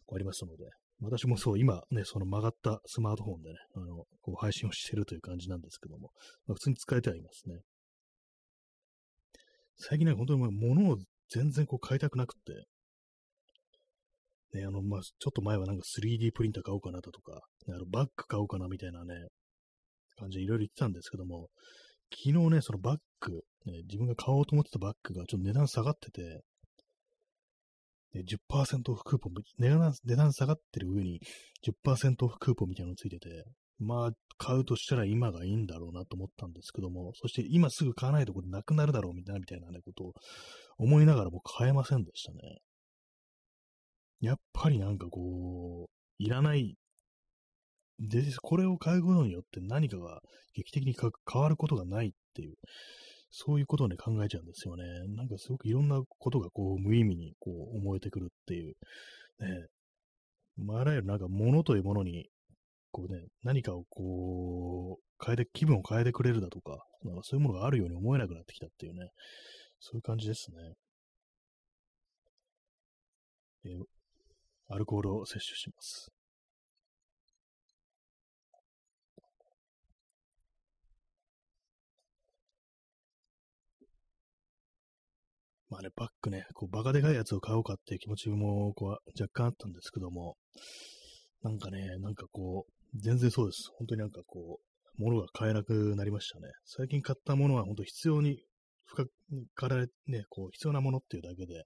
[0.05, 0.65] こうありますので、
[1.01, 6.11] 私もそう、今ね、その曲がったスマートフォンでね、あの、こう配信をしてるという感じなんですけども、
[6.47, 7.61] まあ、普通に使えてはいますね。
[9.79, 10.97] 最近ね、本当に物を
[11.29, 12.41] 全然こう買いたくなくっ
[14.53, 19.15] て、ね、あの、まあ、ちょっと前はなんか 3D プリンター買おうかなだとか、あのバッグ買おうかなみたいなね、
[20.17, 21.49] 感じでいろいろ言ってたんですけども、
[22.11, 26.41] 昨日ね、そのバッグ、ね、自分が買おうと思ってたバッグがちょっと値段下がってて、
[28.15, 31.21] ね、10%オフクーポン、値段値段下がってる上に
[31.85, 33.45] 10%オフクーポンみたいなのついてて、
[33.79, 40.13] まあ、買うとしたら今がいいんだろうなと思ったんですけども、そして今すぐ買わないとこれなくなるだろうみたいな、みたいなね、ことを
[40.79, 42.59] 思いながらも買えませんでしたね。
[44.21, 46.77] やっぱりなんかこう、いらない
[47.99, 50.21] で、これを買うことによって何かが
[50.55, 52.55] 劇的に変わることがないっていう、
[53.31, 54.85] そういうことをね、考えちゃうんですよね。
[55.09, 58.75] なんかすごくいろんなことがこう、無意味にこう、思えてくるっていう、
[59.41, 59.67] ね。
[60.57, 62.29] まあ、あらゆるなんか物というものに、
[62.93, 69.11] こうね、何かをこう、変えて、気分を変えてくれるだとか、なんかそういうものがあるように思えなくなってきたっていうね、
[69.81, 70.75] そういう感じですね。
[73.67, 73.69] え、
[74.69, 76.11] アルコールを摂取します。
[85.77, 90.39] まあね、バッグね、こう、バカでかいやつを買おうかっていう気持ちも、こう、若干あったんですけども、
[91.43, 93.71] なんかね、なんかこう、全然そうです。
[93.77, 96.49] 本当になんかこう、物が買えなくなりましたね。
[96.65, 98.39] 最近買ったものは本当必要に、
[98.87, 99.05] 深
[99.55, 101.65] から、ね、こう、必要なものっていうだけで、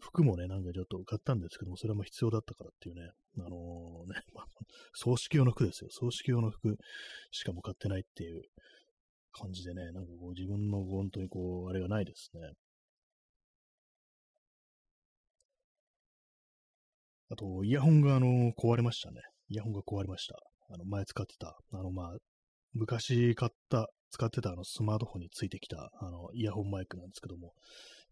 [0.00, 3.02] 服もね、なんかちょっと買ったんですけども、それも必要だったからっていうね、
[3.36, 4.46] あのー、ね、 まあ、
[4.94, 5.90] 葬式用の服ですよ。
[5.90, 6.74] 葬式用の服
[7.32, 8.44] しかも買ってないっていう
[9.32, 12.40] 感じでね、なんかこう自分の本当にこう、あれがないですね。
[17.32, 19.22] あと、イヤホンが、あの、壊れましたね。
[19.48, 20.36] イヤホンが壊れました。
[20.68, 22.16] あの、前使ってた、あの、まあ、
[22.74, 27.52] 昔買った、使ってたあのスマートフォンについてきた、あの、イヤホンマイクなんですけども、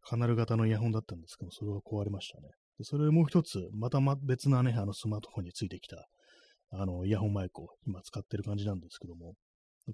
[0.03, 2.49] カナル型のイヤホンだったんですけども、それが壊れましたね。
[2.79, 6.09] でそれもう一つ、またま別なね、あのスマートフォンについてきた、
[6.71, 9.35] あの、イヤホンマイクを今使ってる感じなんですけども、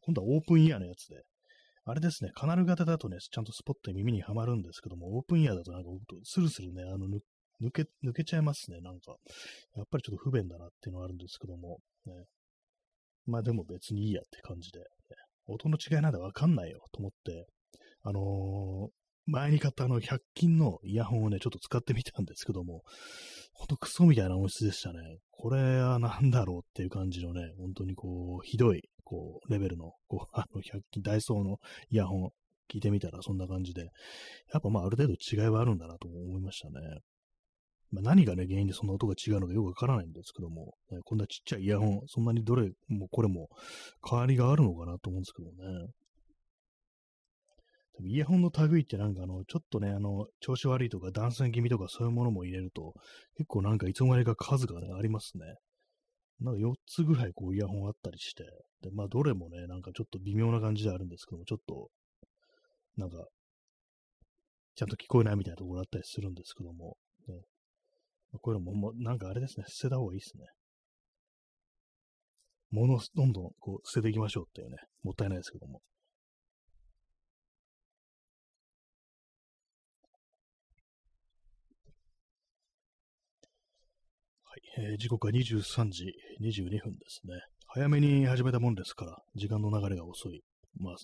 [0.02, 1.22] 今度はオープンイヤーのやつで、
[1.84, 5.88] あれですね、カナル型だとね、ちゃんとスポット耳にはまるんですけども、オープンイヤーだとなんか、
[6.24, 7.20] スルスルね、あの、抜
[7.62, 9.16] 抜け、抜けちゃいますね、なんか。
[9.76, 12.12] やっぱりちょっと不便だなっていうのはあるんですけども、ね。
[13.26, 14.80] まあでも別にいいやって感じで、
[15.46, 17.46] 音の違いなんでわかんないよと思って、
[18.02, 18.90] あのー、
[19.26, 22.82] 前に買ったあの100均のイヤホンをね、ちょっと使ってみたんですけども、
[23.52, 24.98] ほんとクソみたいな音質でしたね。
[25.32, 31.58] これは何だろうっていう感じのね、本当にこう、ひどい、こう、レベルの、こう、あの、100均、ダイソーの
[31.90, 32.30] イヤホン
[32.72, 33.82] 聞いてみたらそんな感じで、
[34.52, 37.00] やっぱまあある程度違いはあるんだなと思いましたね。
[37.90, 43.48] まあ、何がね、原因でそんな音が違うのかよくわからないんですけども、ね、こんなちっちゃいイヤホン、そんなにどれもこれも
[44.08, 45.88] 変わりがあるのかなと思うんですけどね。
[48.04, 52.92] イヤホンの類ってなんかあの、ちょっとね、あの、調子悪いとか断線気味とかそういうものも入れると、
[53.38, 55.44] 結構なんかいつの間にか数がね、ありますね。
[56.40, 58.44] なんか4つぐらいこうイヤホンあったりして、
[58.82, 61.88] で、まあどれもね、なんかちょっと微妙な感じであるんですけども、ちょっと
[62.96, 63.26] なんか、
[64.74, 66.96] ちゃんと聞こえないみたいなところあったりするんですけども、
[67.28, 67.34] ね、
[68.32, 70.44] こういうのも、もなんかあれですね、捨てた方がいいですね。
[72.70, 75.80] 物をどんどんこう捨てていきましょうっていうね、もったいないですけども。
[84.44, 87.40] はい、えー、時刻は23時22分ですね。
[87.68, 90.42] 早めに始めたもんですから、時間の流れが遅い。
[90.78, 90.94] まあ、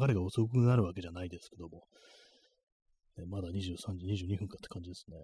[0.00, 1.84] 流れが遅くなるわけじゃないですけども、
[3.28, 5.16] まだ23時22分かって感じですね。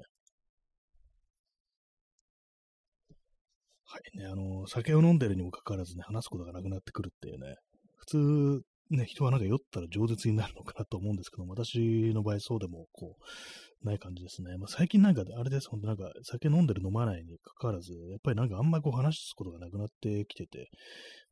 [3.90, 7.56] はいね、あの、酒を飲んでるにもかかわらずね、話すことがなくなってくるっていうね、
[7.96, 14.58] 普通、ね、人はなんか酔ったら饒舌になるのかなと思うんですけど、私の場合そうでも、こう、ない感じですね。
[14.58, 20.68] まあ、最近なんか、あれです、本当なんか、酒飲んでる飲まないにかかわらず、やっぱりなんかあんまりこう話すことがなくなってきてて、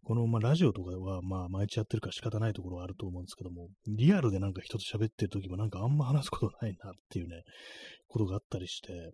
[0.04, 7.42] この、まあ、ラジオとかは、まあ、毎日やってるから仕方ないところはあると思うんですけども、リアルでなんか人と喋ってる時もなんかあんま話すことないなっていうね、
[8.08, 9.12] ことがあったりして、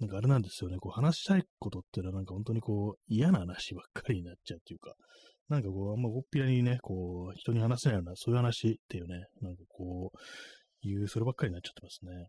[0.00, 4.94] なんかあれなんですよね、こう話したいことっていうのはなんか本当にこう嫌な話ばっかりになっちゃうっていうか、
[5.48, 10.18] なんかこうあんまおっぴらにね、こう人に話せないようなそういう話っていうね、なんかこう、
[10.82, 12.28] いう、そればっかりになっちゃってますね。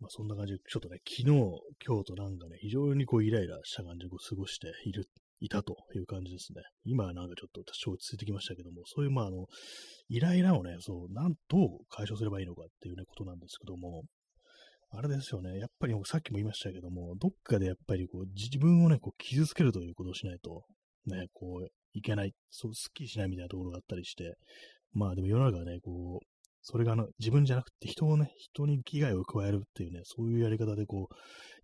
[0.00, 1.24] まあそんな感じで、ちょっとね、昨日、
[1.86, 5.08] 今日となんかね、非常にこうイライラした感じでこう過ごしている
[5.40, 6.62] いたという感じですね。
[6.84, 9.46] 今はなんかちょっと多少落ち着いてきましたけども、そういうまああの、
[10.08, 11.56] イライラをね、そう、なんと
[11.90, 14.04] 解消すればいいのかっていうね、ことなんですけども、
[14.90, 20.64] あれですよね、やっぱりさっきも言いましたけども、どっかでやっぱりこう自分をね、こう傷つけるということをしないと、
[21.06, 24.34] ね、こう、いけない、そう、スッキリしないみたいなところがあったりして、
[24.92, 26.26] まあでも世の中はね、こう、
[26.62, 31.14] それがあの自分じゃなくて人をね、人に危害を加えるっていうね、そういうやり方でこう、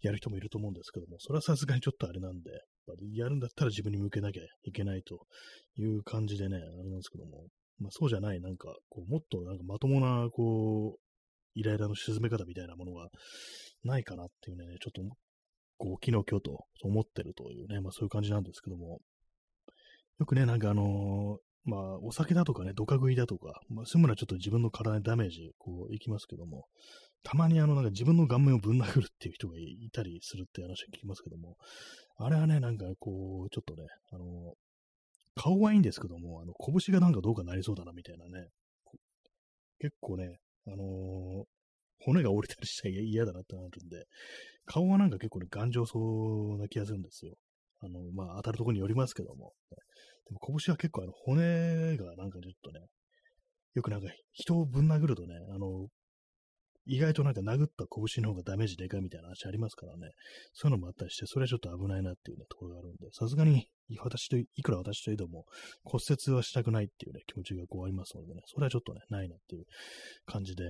[0.06, 2.50] やる人もいると思うんですけども、それはさすがにちょっとあれなんで、
[3.14, 5.26] やるんだったら自分に向けなきゃいけないと
[5.76, 7.46] いう感じでね、あれなんですけども、
[7.78, 11.00] まあそうじゃない、なんか、こう、もっとなんかまともな、こう、
[11.54, 13.08] イライラの沈め方みたいなものが
[13.84, 15.02] ないかなっていうね、ちょっと、
[15.78, 19.00] こう、昨日今日と思ってるというね、まあそういう感じなんですけども、
[20.18, 26.66] よくね、なんかあのまあ、お酒だとかね、どか食いだとか、まあ、そういうものはちょっと自分の体にダメージ、こう、いきますけども、
[27.22, 31.56] たまにあの、なんか自分の顔面をぶん殴るっていう人がいたりするって話を聞きますけども、
[32.18, 34.54] あれはね、なんかこう、ちょっとね、あの、
[35.36, 38.48] 顔はいいんですけども、あの、拳がなんかどうかなりそうだな、みたいなね、
[39.78, 41.44] 結構ね、あのー、
[42.04, 44.06] 骨が折れたりしたら嫌だなってなるんで、
[44.66, 45.98] 顔はなんか結構ね、頑丈そ
[46.56, 47.34] うな気がするんですよ。
[47.80, 49.52] あの、まあ、当たるところによりますけども。
[50.26, 52.80] でも拳は結構あの骨がなんかちょっとね、
[53.74, 55.88] よくなんか人をぶん殴るとね、あの、
[56.84, 60.10] 意外となんか殴った拳の方がダメージでかいみたいな話ありますからね、
[60.52, 63.68] そういうのもあったりして、それはちょっと危ないなっていうね、ところがあるんで、さすがに
[64.00, 65.44] 私と、いくら私といえども
[65.84, 69.64] 骨折はしたくないっていうね、気持ちがこうありますのでね、それはちょっとね、ないなっていう
[70.26, 70.64] 感じで、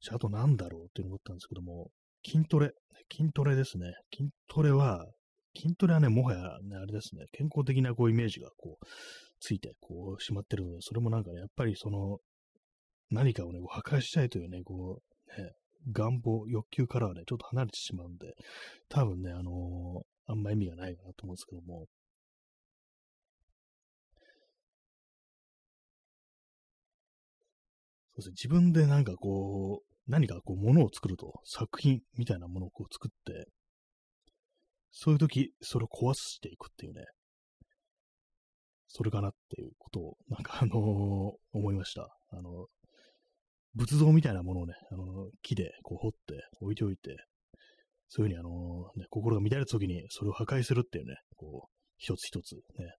[0.00, 1.90] じゃあ、あとなんだろうって思ったんですけども、
[2.26, 2.72] 筋トレ、
[3.10, 3.92] 筋トレですね。
[4.14, 5.06] 筋トレは、
[5.56, 8.86] 筋トレはね、もはやね、あれですね、健康的なこうイメージがこう、
[9.40, 12.18] ついて、こう、しまってるので、それもなんかね、やっぱりその、
[13.10, 15.00] 何かをね、破壊したいというね、こ
[15.36, 15.52] う、ね、
[15.92, 18.34] 願望、欲求からはね、ちょっと離れてしまうんで、
[18.88, 21.86] 多分ね、あのー、あんま意味がないかなと思うんですけども、
[28.12, 33.48] そうですね、自分でなんかこう、何かこう、ものを作ると、作品みたいなものをこう作って、
[34.92, 37.04] そういう時、それを壊していくっていうね、
[38.88, 40.78] それかなっていうことを、なんかあのー、
[41.52, 42.08] 思いました。
[42.30, 42.66] あの、
[43.74, 47.16] 仏像みたいなものをね、あの木でこう掘って置いておいて、
[48.08, 52.92] そういうふうにあのね、心が乱れた時にそれを破壊するっていうね、こう、一つ一つね、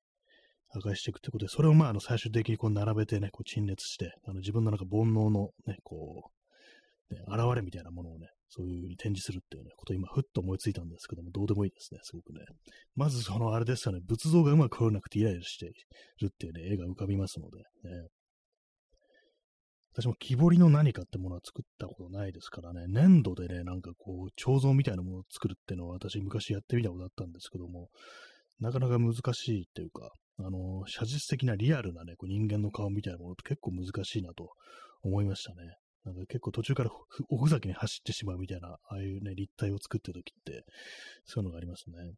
[0.70, 6.32] 破壊していくってことで、それをまあ、あの、最終的にこう並べてね、こう陳列して、あの、自分のなんか煩悩のね、こ
[7.10, 12.42] う、ね、現れみたいなものをね、そういう風に展示するっていうね、こと今、ふっと思いついたんですけども、どうでもいいですね、すごくね。
[12.96, 18.08] まず、その、あれですよね、仏像がうまく撮れなくてイライラしてるっていうね、絵が浮かびますので、ね。
[19.94, 27.90] 私も木彫りの何かってものは作ったことないですからね、粘土でね、なんかこう、彫像みたいなものを作るっていうのは私昔やってみたことあったんですけども、
[28.60, 34.50] なかなか難しいっていうか、あの、写実的なリアルなね、こう人間の顔みたいなものって結構難しいなと
[35.04, 35.76] 思いましたね。
[36.06, 36.92] なんか結構途中から
[37.30, 40.66] おふざけに走ってしまうみたいな、ああいうね、立体を作ってる時って、
[41.26, 42.14] そういうのがありますね。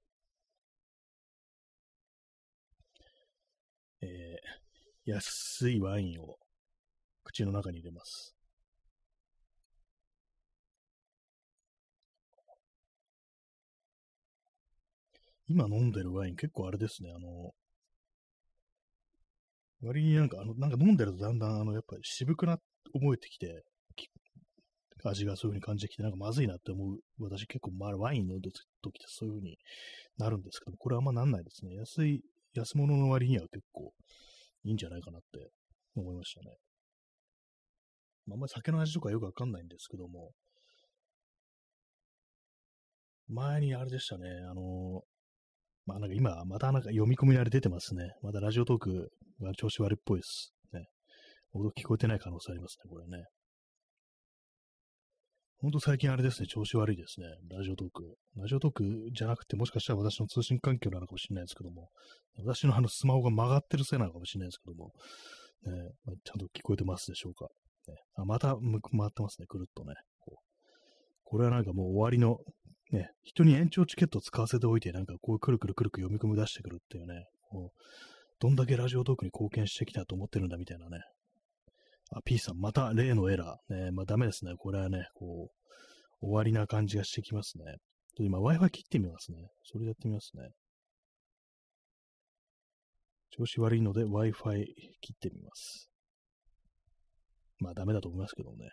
[4.02, 6.38] えー、安いワインを
[7.24, 8.36] 口の中に入れます。
[15.48, 17.54] 今飲んでるワイン結構あれですね、あの、
[19.82, 22.58] 割になんか、あの、なんか飲んでるとだんだん、あの、やっぱり渋くな、
[22.94, 23.64] 思えてきて、
[25.04, 26.98] 味がそういう風に感じてきて、なんかまずいなって思う。
[27.20, 29.58] 私結構、まあ、ワイン飲んでる時ってそういう風に
[30.18, 31.76] なるんですけど、これはあんまなんないですね。
[31.76, 32.22] 安い、
[32.54, 33.92] 安物の割には結構
[34.64, 35.50] いいんじゃないかなって
[35.96, 36.56] 思いましたね。
[38.32, 40.32] あんまり酒の味とかよくわかんないんですけども、
[43.28, 45.02] 前にあれでしたね、あの
[45.86, 48.14] まあなんか今、またなんか読み込みあれ出てますね。
[48.22, 49.10] またラジオトーク
[49.42, 50.54] が調子悪いっぽいです。
[50.72, 50.86] ね。
[51.52, 53.26] 音聞こえてない可能性ありますね、これね。
[55.64, 57.28] ほんと最近あれですね、調子悪いですね。
[57.50, 58.18] ラジオトーク。
[58.36, 58.84] ラジオトーク
[59.14, 61.88] じゃなくて、もしかしたら私の通信環境なのかもしれないですけども、
[62.38, 64.92] 私のあのスマホが曲がってるせいなのかもしれないですけども、
[65.66, 65.72] ね
[66.04, 67.48] まあ、ちゃんと聞こえてますでしょうか。
[67.88, 68.60] ね、あまた回
[69.08, 69.94] ってますね、くるっとね。
[70.20, 70.36] こ
[71.24, 72.40] これはなんかもう終わりの
[72.92, 77.80] ね、人に延長チケットを使わせておいて、なんかこうくるくるくるく読み込み出してくるっていうね、こう
[78.42, 81.00] どんだけラジオトークに貢献してきたと思ってるんだみたいなね。
[82.18, 83.86] あ、P さん、また例のエラー。
[83.86, 84.54] ね、まあダメですね。
[84.58, 85.50] これはね、こ
[86.22, 87.78] う、終わりな感じがしてきますね。
[88.16, 89.38] と今 Wi-Fi 切ってみますね。
[89.64, 90.50] それやってみますね。
[93.32, 94.66] 調子悪いので Wi-Fi
[95.02, 95.90] 切ってみます。
[97.60, 98.70] まあダメだと思いますけどね。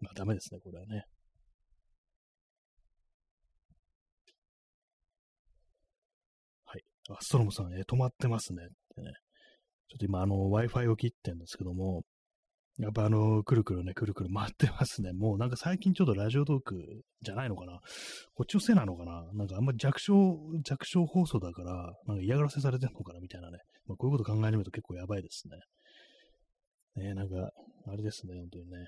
[0.00, 1.04] まあダメですね、これはね。
[6.66, 6.95] はい。
[7.10, 8.64] あ、ストロムさん、えー、止まってますね。
[8.64, 9.12] ってね。
[9.88, 12.02] ちょっと今、あの、Wi-Fi を切ってんですけども、
[12.78, 15.12] やっぱあの、くるくるね、くるくる回ってますね。
[15.14, 17.80] もうなんか最近ちょっとラジオトークじゃないのかな？
[18.34, 19.24] こっちのせいなのかな？
[19.32, 23.20] なんかあんま弱小、弱小放送だから、なんか嫌がらせされてんのかな？
[23.20, 23.60] みたいなね。
[23.86, 25.44] まあ、こういうこと考え始めると結構やばいです
[26.96, 27.02] ね。
[27.02, 27.50] ねなんか、
[27.86, 28.86] あれですね、本当にね。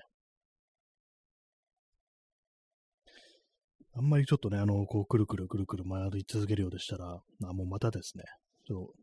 [3.99, 8.23] あんまりちょっとね、あの、こう、くるくるくるくる回り続けるようでしたら、あ、もうまたですね、
[8.65, 8.93] ちょっと、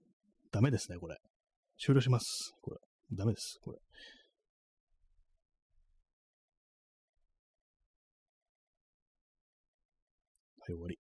[0.51, 1.19] ダメですね、これ。
[1.79, 2.55] 終了します。
[2.63, 2.79] これ。
[3.13, 3.79] ダメです、これ。
[10.61, 10.99] はい、終わり。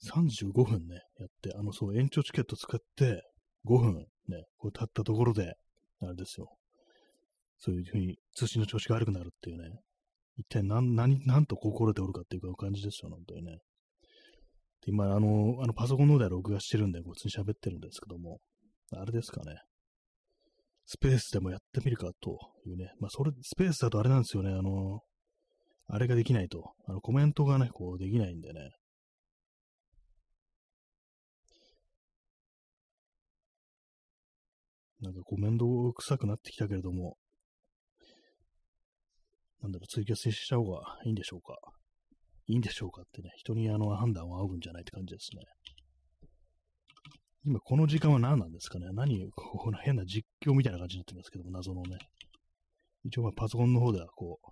[0.00, 3.24] 35分ね、やって、あの、そう、延長チケット使って、
[3.64, 5.54] 5分ね、こう経ったところで、
[6.00, 6.56] あれですよ。
[7.58, 9.70] そういうふうに通信の調子が悪くなるっていうね。
[10.36, 13.58] 一体何、何、何と心でおるかっていう感じですよ、本当にね。
[14.84, 18.40] で今、あの、あのパソコンの方では録画してるんで、こっちに喋ってるんですけども、
[18.92, 19.56] あれですかね。
[20.86, 22.92] スペースでもやってみるかというね。
[23.00, 24.50] まあ、それ、スペースだとあれなんですよね。
[24.52, 25.00] あの、
[25.86, 26.74] あれができないと。
[26.86, 28.70] あの、コメントがね、こうできないんでね。
[35.04, 37.18] なんかこう面倒くさくなってきたけれども、
[39.60, 41.56] なんだろう、ツイキャスしちゃおうがいいんでしょうか？
[42.46, 45.42] いいんでしょうかってね、人にあの判断を仰ぐんじゃないって感じですね。
[47.44, 48.86] 今この時間は何なんですかね？
[48.92, 51.98] 何、この変な実況みたいな感じになってますけども、謎のね。
[53.04, 54.48] 一応まあパソコンの方ではこう、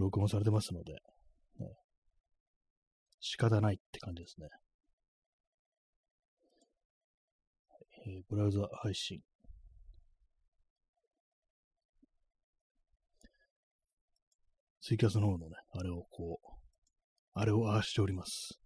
[0.00, 0.98] 録音されてますので、ね、
[3.20, 4.46] 仕方ないって感じですね。
[8.06, 9.20] えー、ブラウザ配信。
[14.82, 16.48] ツイキャスの方のね、あれをこう、
[17.34, 18.58] あれをああしております。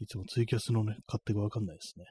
[0.00, 2.06] いつもツイキャスのね、勝手がわかんないですね。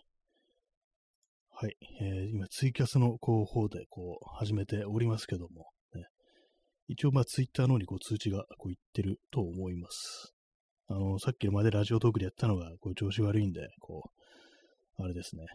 [1.59, 1.77] はい。
[2.01, 6.05] えー、今、ツイキャスのこう方でこう始めておりますけども、ね、
[6.87, 10.35] 一応、まあ、ツイッターの方にこう通知がこう言ってると思います。
[10.87, 14.11] あの、さっきまでラジオトークでやったのが、こう調子悪いんで、こ
[14.99, 15.47] う、あれですね。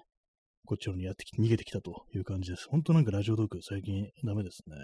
[0.64, 2.66] こっちの方にやってきて、逃げてきたという感じです。
[2.68, 4.76] 本当なんかラジオトーク最近ダメですね。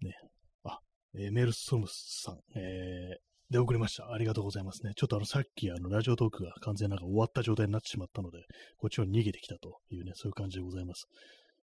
[0.00, 0.14] ね。
[0.62, 0.78] あ、
[1.16, 4.12] えー、メールストームさん、えー、で送りました。
[4.12, 4.92] ありがとうございますね。
[4.96, 8.38] ちょっとあの、さっきあの、ラジオトークが完全なんか終わった状態になってしまったので、
[8.78, 11.06] こっちは逃げてきたというね、そういう感じでございます。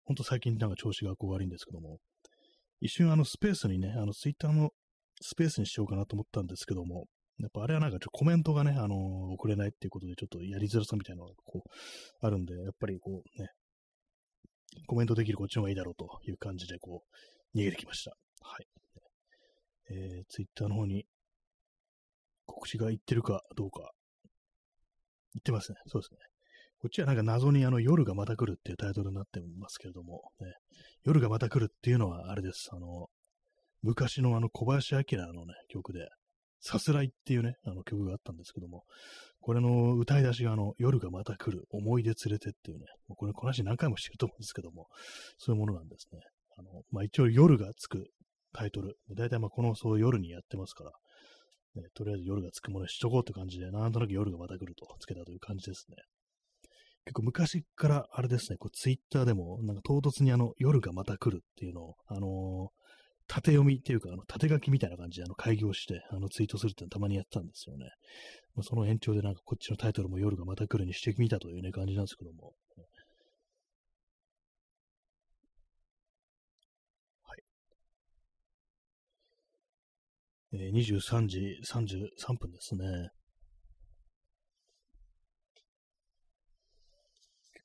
[0.04, 1.98] ほんと最近なんか調子がこう悪いんですけども、
[2.80, 4.70] 一瞬あの、スペースにね、あの、ツイッターの
[5.20, 7.06] スペースにしようかなと思ったんですけども、
[7.38, 8.98] やっぱあれはなんかちょっとコメントがね、あのー、
[9.34, 13.48] 送れないっていうことでちょっとやりづらさみたいなのがこう、あるんで、やっぱりこうね、
[14.86, 17.02] コメントできるこっちの方がいいだろうという感じでこ
[17.54, 18.16] う、逃げてきました。
[18.42, 18.66] はい。
[19.90, 21.04] えー、ツイッターの方に
[22.52, 23.90] 告知が言ってるかどうか。
[25.34, 25.78] 言ってますね。
[25.86, 26.18] そうですね。
[26.80, 30.52] こっちはなんか謎にあの夜がまた来るっていうタイトルになってますけれども、ね、
[31.04, 32.68] 夜がまた来るっていうのはあれです。
[32.72, 33.06] あの、
[33.82, 36.08] 昔のあの小林明のね、曲で、
[36.60, 38.84] さすらいっていうね、あの曲があったんですけども、
[39.40, 44.86] これの歌い出しがあの、夜がまた来る、思い出連れてっていうね、もうこれこの話何回もしてると思うんですけども、
[45.38, 46.20] そういうものなんですね。
[46.56, 48.06] あの、まあ、一応夜がつく
[48.52, 48.96] タイトル。
[49.16, 50.92] 大体まあこのそう夜にやってますから、
[51.74, 55.96] ね、とりあえず夜がつくものにしとこうって感じで、なんとなく夜がまた来るとつけたという感じですね。
[57.04, 62.82] 結構昔からあれですね、こうツイッターでもなんか唐突にあの夜がまた来るっていうのを、あのー、
[63.26, 67.86] 縦読みっていうか、あの縦書きみたいな感じであの開業して、あのツイートするってのたまにやってたんですよね。
[68.54, 72.52] まあ、その延長でなんかこっちのタイトルも夜がまた来るにしてみたというね感じなんですけども。
[80.54, 83.10] え、23時33分ですね。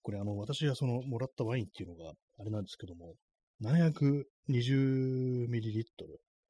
[0.03, 3.15] これあの、私がその、もらったワインっていうのが、あれなんですけども、
[3.61, 5.49] 720ml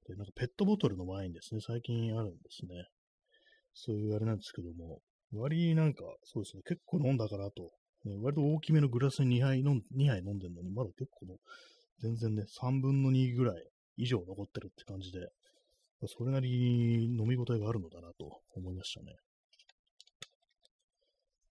[0.08, 1.62] で、なんかペットボトルのワインですね。
[1.62, 2.86] 最近あるんですね。
[3.74, 5.02] そういうあれなんですけども、
[5.34, 7.72] 割なんか、そうですね、結構飲んだからと、
[8.06, 11.38] ね、割と大きめのグラスに2杯飲ん ,2 杯飲んでるのに、まだ結構の、
[12.00, 13.64] 全然ね、3分の2ぐらい
[13.98, 15.30] 以上残ってるって感じで、
[16.06, 19.16] それなりに飲み応えがあるのだなと思いましたね。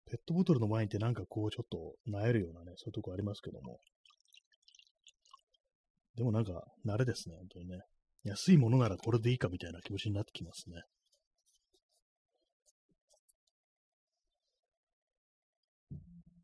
[0.08, 3.80] ペットボトルのワインってなんかこうちょっと萎えるようなね、そういうとこありますけども。
[6.14, 7.80] でもなんか慣れですね、本当にね。
[8.22, 10.82] 安いものならこれでいいかみたいな気持ちになってきますね。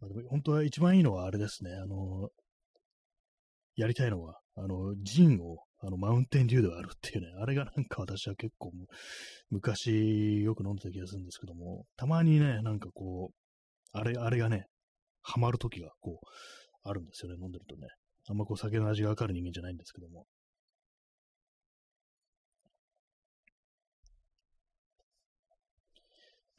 [0.00, 2.28] まあ、でも本当は一番いいのはあれですね、あの、
[3.76, 8.72] やりたいのは、あの、ジンを、あの、マウンテンデューで割るっていうね、 あれがなんか私は結構
[9.50, 13.34] 昔よく飲んでた気がするんですけども、たまにね、なんかこう、
[13.92, 14.66] あれ、あれがね、
[15.22, 16.26] ハマる時がこう、
[16.84, 17.88] あるんですよね、飲んでるとね。
[18.28, 20.26] あんまこう酒の味がわかる人間じゃないんですけども。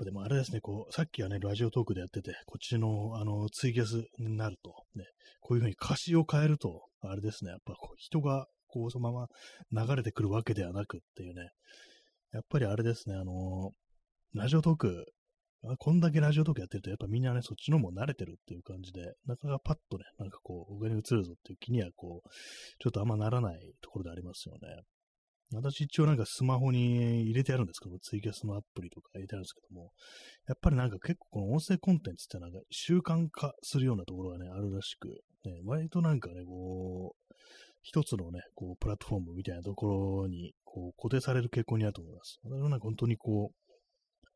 [0.03, 5.05] でもあれですね、こう、さっきはね、ラジオトークでやってて、こっちの、あの、ツイキャスになると、ね、
[5.39, 9.27] こういうふうに歌詞を変えると、あれですね、やっぱこう人が、こう、そのま
[9.71, 11.49] ま流れてくるわけではなくっていうね、
[12.31, 13.71] やっぱりあれですね、あの、
[14.33, 15.05] ラジオトーク
[15.79, 22.29] こんだけラジオトークやってると、やっぱみんなね、そっちのも慣れてるっていう感じで、なかなかパッとね、なんかこう、上に映るぞっていう気には、こう、
[22.79, 24.83] ちょっとあんまならないところでありますよね。
[25.53, 29.91] 私一応なんかスマホに入れてあるんですけど、ツイキャスのアプリとか入れてあるんですけども、
[30.47, 35.09] やっぱりなんか結構この音声コンテンツってなんか習慣化するようなところがね、あるらしく、
[35.45, 37.22] ね、割となんかね、こう、
[37.83, 39.87] 一つのね、こう、プラットフォームみたいなとこ
[40.21, 42.39] ろに、こう、固定される傾向にあると思います。
[42.43, 44.27] 私はなんか本当にこう、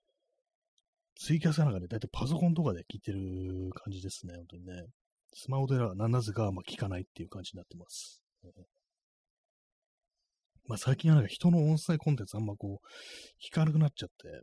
[1.15, 4.73] ツイキャスなんかね、だいたいパソコンとかで聞いてる感じですね、本当にね。
[5.33, 8.21] スマホではなぜかま聞かないっていう感じになってます。
[10.67, 12.87] まあ、最近はなんか人の音声コンテンツあんまこう、
[13.43, 14.41] 聞かなくなっちゃって、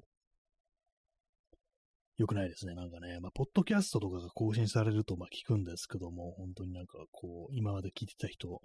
[2.17, 2.75] 良くないですね。
[2.75, 8.61] なんかね、まあ、ポッドキャストとかが更新されると、まあ、聞くんですけども、本当になんかこう、今まで聞いてた人、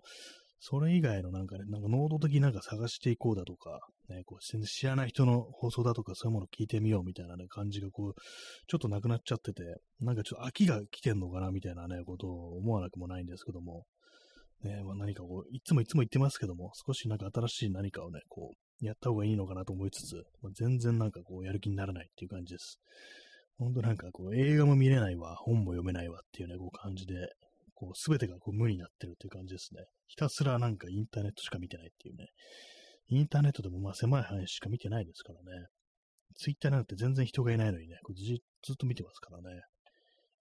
[0.61, 3.79] それ以外のなんかね、なんか能動的になんか探していこうだとか、
[4.09, 8.13] ね、こう全然知らない人の放送だとかそういうものを聞いてみようみたいなね、感じがこう、
[8.67, 9.63] ちょっとなくなっちゃってて、
[10.01, 13.85] なんかちょっと飽きが来てんのかなみたいなね、ことを思わなくもないんですけども、
[14.63, 22.79] ね、まあ、何かこう、いつもいつも言ってますけども、少しなんか新しい何かをね、こう、やった方がいいのかなと思いつつ、まあ、全然なんかこう、やる気にならないっていう感じです。
[23.59, 27.13] ほんとなんかこう、映画も見れないわ、本も読めないわっていうね、こう感じで、
[27.75, 29.83] こう、全てがこう無になってるっていう感じですね。
[30.07, 32.27] ひたすらなんかインターネットしか見てないっていうね。
[33.09, 35.67] インターネットでもまあ狭い範囲しか見てないですからね。
[36.37, 39.61] ツイッターなんて全然人がいないのにね、これずっと見てますからね。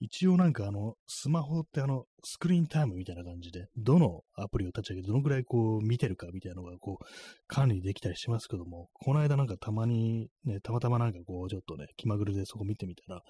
[0.01, 7.05] 一応なんかあの、スマホってあの、スクリーンタイムみたいな感じで、どのアプリを立ち上げてどのくらいこう見てるかみたいなのがこう、
[7.49, 13.23] 管理できたりしますけども、この間なんかたまにね、たまたまなんかこう、ちょっとね、気まぐれでそこ見てみたら、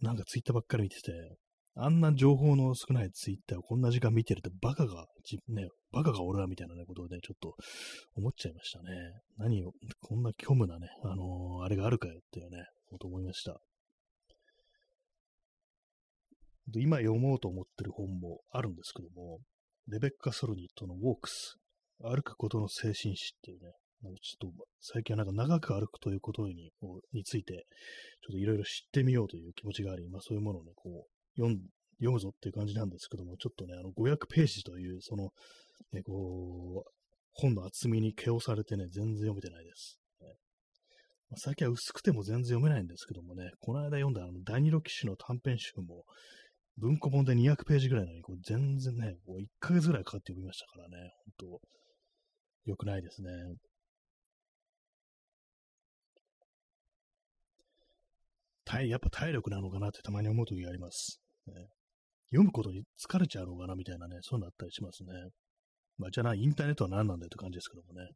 [0.00, 1.12] なんかツイッターばっかり見てて、
[1.74, 5.06] あんな情報の少ないツイッターをこんな時間見てるってバカが、
[5.48, 7.54] ね、バカが俺はみたいなね、ことをね、ちょっと
[8.14, 8.84] 思っちゃいましたね。
[9.38, 9.72] 何を、
[10.02, 13.58] こんな虚無なね、あのー、あれがあるかよっていうね、こと思いました。
[16.74, 19.40] 今読もうと思ってる本もあるんですけども、
[19.88, 21.56] レベッカ・ソルニットのウォークス、
[22.00, 23.72] 歩くことの精神史っていうね、
[24.20, 26.72] ちょっと最近はなんか長く歩くということに
[27.12, 27.66] について、
[28.22, 35.30] ちょっといろいろ知ってみようという気持ちがあり、まあそういうものをね、こう、読むぞっていう感じなんですけども、ちょっとね、あの500ページという、その、
[35.92, 36.90] ね、こう、
[37.34, 39.98] 本の厚みに毛をされてね、全然読めてないです。
[41.36, 46.04] 最近は薄くても全然読めないんですけどもね、この間読んだあの第二ロ騎士の短編集も、
[46.78, 51.60] 文庫本で200ページぐらいなのに、こう全然ね、こう1ヶ月ぐらいかかって読みましたからね、本当
[52.64, 53.30] 良くないですね。
[58.64, 61.20] 体、やっぱ体力なのかなってたまに思う時があります。
[61.46, 61.54] ね、
[62.30, 65.12] 読むことに疲れちゃうのかなみたいなね、そういうのあったりしますね。
[65.98, 68.08] まあ、じゃあなインターネットは何なんだよって感じですけどもね。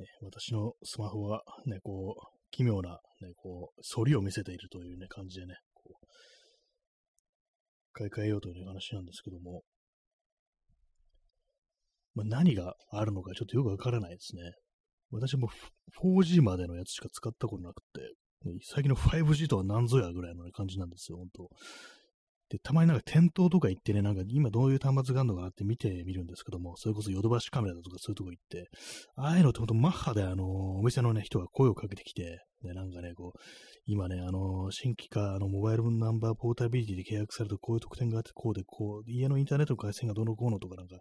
[0.00, 6.06] ね私のスマホはね、こう、奇妙な、ね、こう、反りを見せているというね、感じでね、こう、
[7.92, 9.62] 買い替えようという話なんですけども、
[12.14, 14.42] まあ、何があるのかちょっとよくわからないですね。
[15.12, 15.48] 私も
[16.02, 18.14] 4G までのやつしか使ったことなくて、
[18.62, 21.48] 最近の 5G とは何ぞやぐらいの、感じなんですよ、本当
[22.50, 28.68] で、たまになんか店頭とか行ってね、なんか今どういう端末があるのかなって見てみるんですけども、それこそヨドバシカメラだとかそういうとこ行って、
[29.16, 33.38] ああいうのってほんとマッハであの、お店のね、人が声をかけてきて、ね、なんかね、こう、
[33.86, 40.96] 今ね、あの、新規か、あの、モバイルナンバーポータビリティで契約されるとこういう特典があって、こうで、こう、家のインターネットの回線がどのこうのとかなんか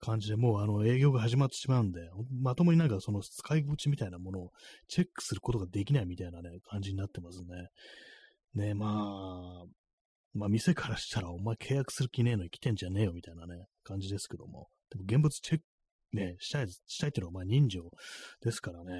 [0.00, 2.00] 感じで、もうあの、営業が始まってしまうんで、
[2.40, 4.50] まともになんかその使い口みたいなものを
[4.88, 7.68] チェックすることができないみたいなね、感じになってますね。
[8.54, 9.81] ね、まあ、
[10.34, 14.68] まあ、店からしたら、お前契約する気ねえのに来てんじゃねえよ、みたいなね、感じですけども。
[14.90, 15.64] でも、現物チェック、
[16.16, 17.90] ね、したい、したいっていうのは、まあ、人情
[18.42, 18.92] ですからね。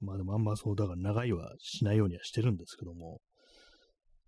[0.00, 3.20] まあでもあんまそう、だから長いはしないようにはしてるんですけども、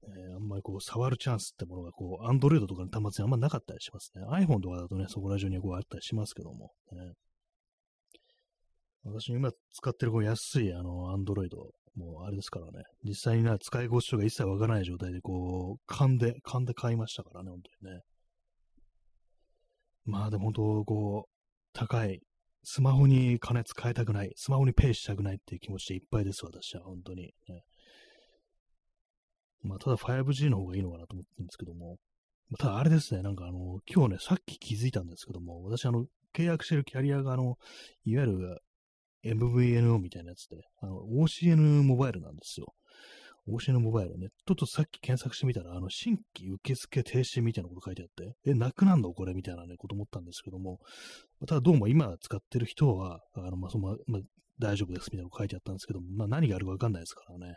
[0.02, 4.22] えー、あんまりこう、触るチャンスってものが、こう、アンドロイドとかの端末にあんまなかったりしますね。
[4.24, 7.12] iPhone とかだとね、そこら中にこうあったりしますけども、ね。
[9.12, 18.02] 私今使ってるこう安いあの、アンドロイド、もうあれですからね、実際にな、使い心地とか一切わからない状態で、こう、勘で、勘で買いましたからね、本当にね。
[20.04, 21.30] まあでも本当、こう、
[21.72, 22.20] 高い。
[22.64, 27.22] スマホに金使いたくない、スマホにペイしたくないっていう気持ちでいっぱいです、私は、本当に。
[27.22, 27.32] ね、
[29.62, 31.96] まあ、ただ 5G の方がいいのかなと思ってるんですけども、
[32.58, 37.58] ただあれですね、なんかあの、今日ね、さっき気づいたんですけども、私あの、契約してるキャリアがあの、
[38.04, 38.62] いわゆる
[39.24, 42.74] MVNO みたいなやつで、あの、OCN モバイルなんですよ。
[43.48, 49.12] OCN モバイルね、ちょっとさっき検索してみたら、あの、新規受付停止みたいなこと書いてあって、え、なくなんの？
[49.14, 50.78] これみたいなね、こと思ったんですけども、
[51.46, 54.20] ただどうも今使ってる人は、あの、まあ、その、まあ、
[54.58, 57.54] 大丈夫ですみたいなこと書いてあったんですけども、まあ、何があるかわかんないですからね。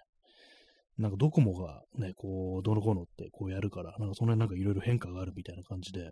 [0.97, 6.11] なんかドコモがね、こう、どのこうのってこうやるから、なんかその辺なんかいろいろ変化があるみたいな感じで、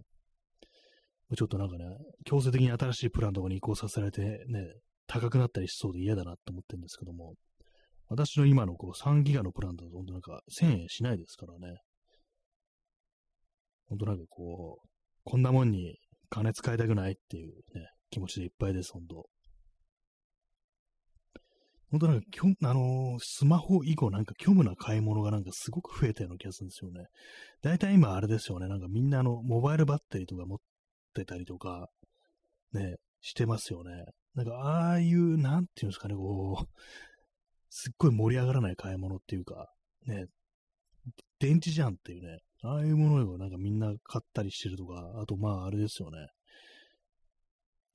[1.37, 1.85] ちょっとなんかね、
[2.25, 4.73] 強制的に新しいプランとかに移行させられてね、
[5.09, 7.33] 高くなったりしそうで嫌だなって思ってるんですけども、
[8.09, 11.77] 私の今のこう3ギガのプランだと、本当なんか1000円しないですからね。
[13.87, 14.87] 本当なんかこう、
[15.23, 15.97] こんなもんに
[16.29, 19.25] 金使いたくないっていうね、気持ちでいっぱいです、本当
[21.89, 27.07] 本当なんか、きょあのー、スマホ以降なんか虚無な買い物がなんかすごく増えたような気がするんですよね。
[27.63, 30.57] 大体今あれですよね、なんかみんなあの、モバイルバッテリーとか持っ
[31.15, 31.89] てたりとか、
[32.73, 34.05] ね、してますよね。
[34.35, 36.67] なんかああいう、なんていうんですかね、こう、
[37.69, 39.71] すっごい盛り上がらない買い物っていうか、
[40.05, 40.25] ね、
[41.39, 46.27] 電池じゃんっていうね、ああいうものをなんかみんな買ったりしてるとか、あとまああれですよね、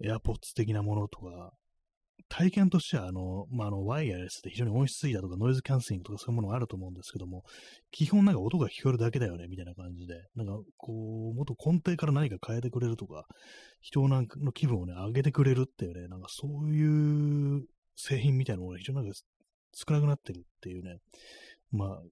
[0.02, 1.52] エアポッツ的なものとか、
[2.28, 7.44] 体験としては、あの、まあ、あの、ワイヤレスで非常に音質いいだとか、ノイズキャンセリングとかそういうものがあると思うんですけども、
[7.90, 13.24] 基本なんか音が聞こえるだけだよね、みたいな感じで、なんか、こう、もっと根底から何か変えてくれるとか、
[13.80, 17.66] 人なんかの気分をね、上げてくれるっていうね、なんかそういう
[17.96, 19.18] 製品みたいなものが非常になんか
[19.74, 20.98] 少なくなってるっていうね、
[21.70, 22.02] まあ、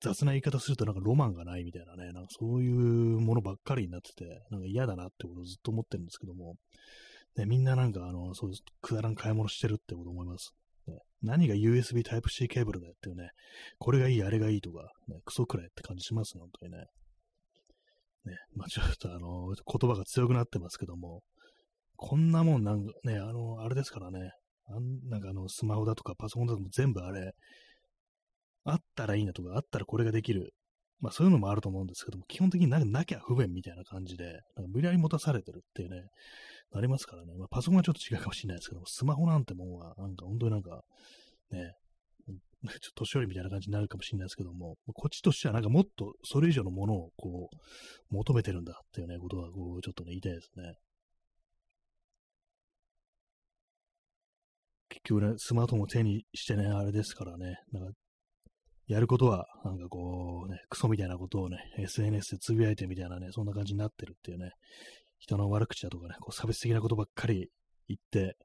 [0.00, 2.74] 雑な言い方するとなんかロマンがないみたいなね、なんかそういう
[3.20, 6.56] ものばっかりになってて、なんか嫌だなってことをずっと思ってるんですけども、
[7.36, 10.52] ね、みんななんかあの、そうくだらん買い物してるってこと思います。
[10.86, 13.30] ね、何が USB Type-C ケーブルだよっていうね、
[13.78, 16.78] これがいい、あれがいいとか、ね、クソくらいって感じしますね、本当にね。
[18.24, 21.22] ね、まあちょっとあの、言葉が強くなってますけども、
[21.96, 24.32] こんなもんなんかね、あの、あれですからね、
[24.68, 27.32] あんなんかあの、スマホだとかパソコンだとかも全部あれ、
[28.64, 30.52] あったらいいなとか、あったらこれができる。
[31.00, 34.24] まあそういうのもあると思うんですけども、基本的にななきゃ不便みたいな感じで、
[34.56, 36.02] なんか無理やり持たされてるっていうね、
[36.72, 37.34] なりますからね。
[37.36, 40.82] まあパソコンはちょっと違うかもしれないですけども、スマホなんてもんは、なんか本当になんか、
[41.50, 41.72] ね、
[42.64, 50.74] ちょっと年寄りみたいな感じになるかもしれないですけども、こっちとしてはなんかもっとそれ以上のものをこう、求めてるんだっていうね、ことはこう、ちょっとね、言いたいですね。
[54.88, 57.92] 結局ね、スマートフォンを手にしてね、あれですからね、なんか、
[58.86, 64.52] やることは、なんかこうね、クソみたいなことをね、SNS でつぶやいてみたいなね、そんな感じになってるっていうね、
[65.18, 67.50] 人の悪口だとかね、こう差別的なことばっかり
[67.88, 68.36] 言って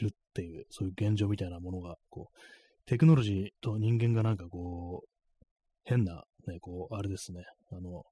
[0.00, 2.38] るっていう、そういう現状みたいなものが、こう、
[2.86, 5.44] テクノロジーと人間がなんかこう、
[5.84, 7.42] 変な、ね、こう、あれですね、
[7.72, 8.04] あの、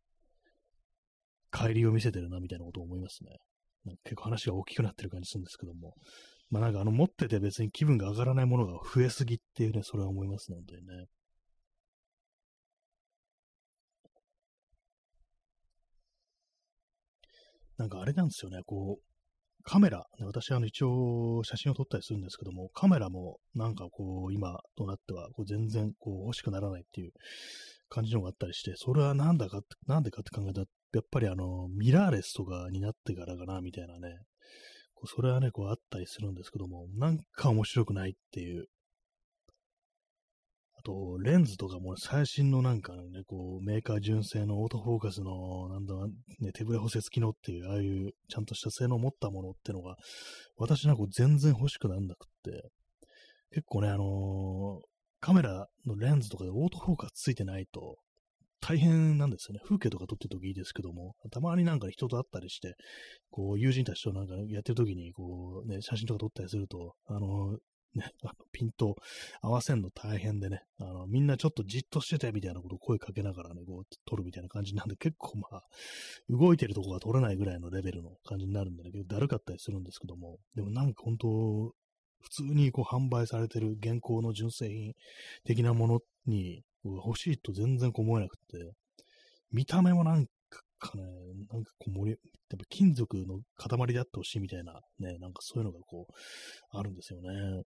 [1.53, 3.31] 帰りを見せてるなみたいなことを思いますね。
[3.85, 5.95] なんか結構話が大きくなってる感じするんですけども、
[6.51, 11.07] まあなんかあの持ってて別に気分が上がらないものが増えすぎっていうね、それは思いますのでね。
[17.79, 19.05] なんかあれなんですよね、こう、
[19.65, 27.13] カメラ、私はあの一応写真を撮ったりするんですけども、カメラもなんかこう今となってはこう全然こう欲しくならないっていう
[27.89, 34.19] 感じのがあったりして、それはなんだか、なんでかって考えたら、やっぱりあのミラーレスとかになってからかなみたいなね、
[35.07, 38.67] それはね、こうあったりするんですけども、なんか面白くないっていう
[40.85, 45.95] と、レンズとかも最新のなんかね、こう、メーカー純正のオートフォーカスの、なんだ、
[46.41, 49.97] ね、手ぶれ補正付きのっていう、ああいうちゃんとした性能を持ったものってのが、
[50.57, 52.71] 私なんか全然欲しくなんなくって、
[53.51, 54.81] 結構ね、あのー、
[55.21, 57.97] カメラのレンズとかでオートフォーカスついてないと、
[58.61, 59.61] 大変なんですよね。
[59.63, 62.75] 風景とか撮ってる時いいですけども、たまになんか人と会ったりして、
[63.31, 67.59] こう、友人たちとなんかやってる時に、こう、ね、写真とか撮ったりすると、あの、
[67.95, 68.97] ね、あのピント
[69.41, 75.63] 合わせんの大変でね、あの、みんなちょっとじっとしててみたいなことを声かけながらね、こう、撮るみたいな感じなんで、結構まあ、
[76.29, 81.73] 動いてるとこが撮れないぐらいのレベルの感じになるんでね、結構だるかったりするんですけども、でもなんか本当、
[82.21, 84.95] 普通にこう販売されてる現行の純正品
[85.45, 88.73] 的なものに欲しいと全然こう思えなくて、
[89.53, 90.27] 見た目もなん
[90.79, 91.03] かね、
[91.53, 92.17] なんかこう盛り、や
[92.57, 96.13] っぱ金属の塊であってほしいみたいなね、なんかそういうのがこう、
[96.77, 97.63] あるんですよね。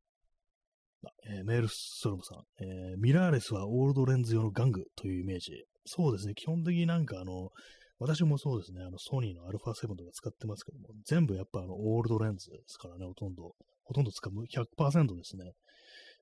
[1.30, 5.52] えー、メールストロムさん、えー、ミラーレスはオールドレンズ用の玩具というイメージ。
[5.84, 6.34] そうですね。
[6.34, 7.50] 基本的になんかあの、
[7.98, 8.82] 私もそうですね。
[8.82, 13.54] あの、ソニーの α7 とか使ってますけども、全部やっぱあの、オールドレンズですからね、ほとんど。
[13.84, 15.52] ほとんど使う、100%ですね。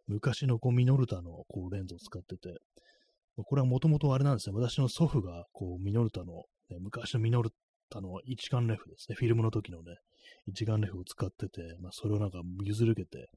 [0.07, 2.57] 昔のこう、ミノルタのこう、レンズを使ってて、
[3.37, 4.55] これはもともとあれなんですね。
[4.57, 7.51] 私の祖父が、こう、ミノルタの、ね、昔のミノル
[7.91, 9.17] タの一眼レフですね。
[9.17, 9.97] フィルムの時のね、
[10.47, 13.29] 一眼レフを使ってて、まあ、それをなんか譲り受けて、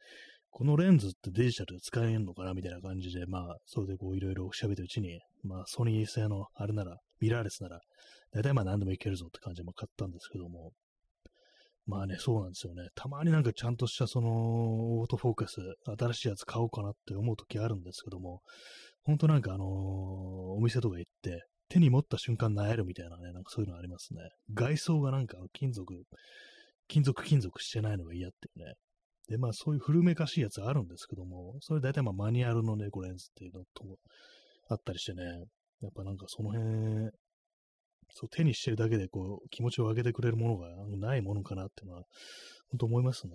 [0.52, 2.54] このレンズってデジタルで使えんのかな？
[2.54, 7.80] みたいな感じで、まあ、それでこういろいろ調べてるうちに、まあ、ソニー製のあれなら、ミラーレスなら、
[8.34, 10.72] 大体まあ何でもいけるぞって感じで買ったんですけども、
[11.86, 12.90] まあね、そうなんですよね。
[12.94, 15.56] たまになんかちゃんとしたその、オートフォーカス、
[15.98, 18.42] 新しいやつ買おうかなって思う時あるんですけども、
[19.04, 24.22] ほんとなんかあのー、お店とか行って、手に持った瞬間萎えるみたいなね、なんかそういうのありますね。
[24.54, 25.94] 外装がなんか金属、
[26.88, 28.74] 金属金属してないのが嫌っていうね、
[29.30, 34.00] で、まあそういう古めかしいやつあるんですけども、それ大体まあマニュアルのね、こレンズっていうのと
[34.70, 35.24] あったりしてね、
[35.82, 37.12] やっぱなんかその辺、
[38.12, 40.68] そう手にしてるだけでこう気持ちを上げてくれるものが
[40.98, 42.04] ないものかなっていうのは、
[42.72, 43.34] 本当思いますね。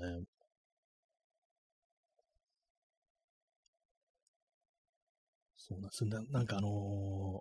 [5.56, 7.40] そうなんですななんかあのー、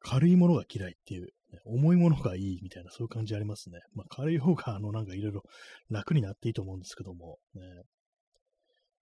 [0.00, 1.28] 軽いものが嫌いっていう
[1.64, 3.80] 重いものがいいみたいな、そういう感じありますね。
[3.94, 5.42] まあ、軽い方が、あの、なんかいろいろ
[5.90, 7.62] 楽になっていいと思うんですけども、ね、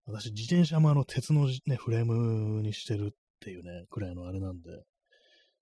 [0.05, 4.69] 私、自転車もあの、鉄のね、フレームにしてるっていうね、くらいのあれなんで、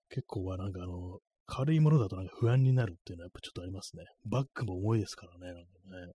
[0.08, 4.04] 結構はなんかあの、軽いものだとなんか不安になるっていうのはやっぱちょっとありますね。
[4.24, 5.70] バッグも重いですからね、なんか
[6.06, 6.12] ね。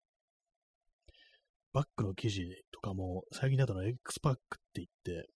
[1.74, 5.30] バッグの生地とかも、最近だとの X パックって言って、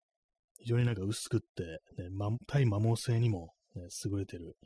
[0.61, 1.63] 非常になんか薄くって、
[2.01, 2.09] ね、
[2.47, 4.57] 対摩耗性にも、ね、優れてる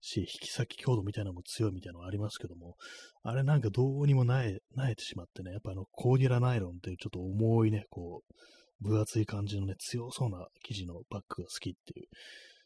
[0.00, 2.76] し、引き先強度みたいなのも強いみたいなのありますけども、
[3.22, 12.06] あれなんかどうにもなえ、なえてしまってね、やっぱあの、コーディラナイロンっていうちょっと重いね、こう、分厚い感じのね、強そうな生地のバッグが好きっていう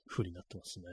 [0.08, 0.86] 風になってますね。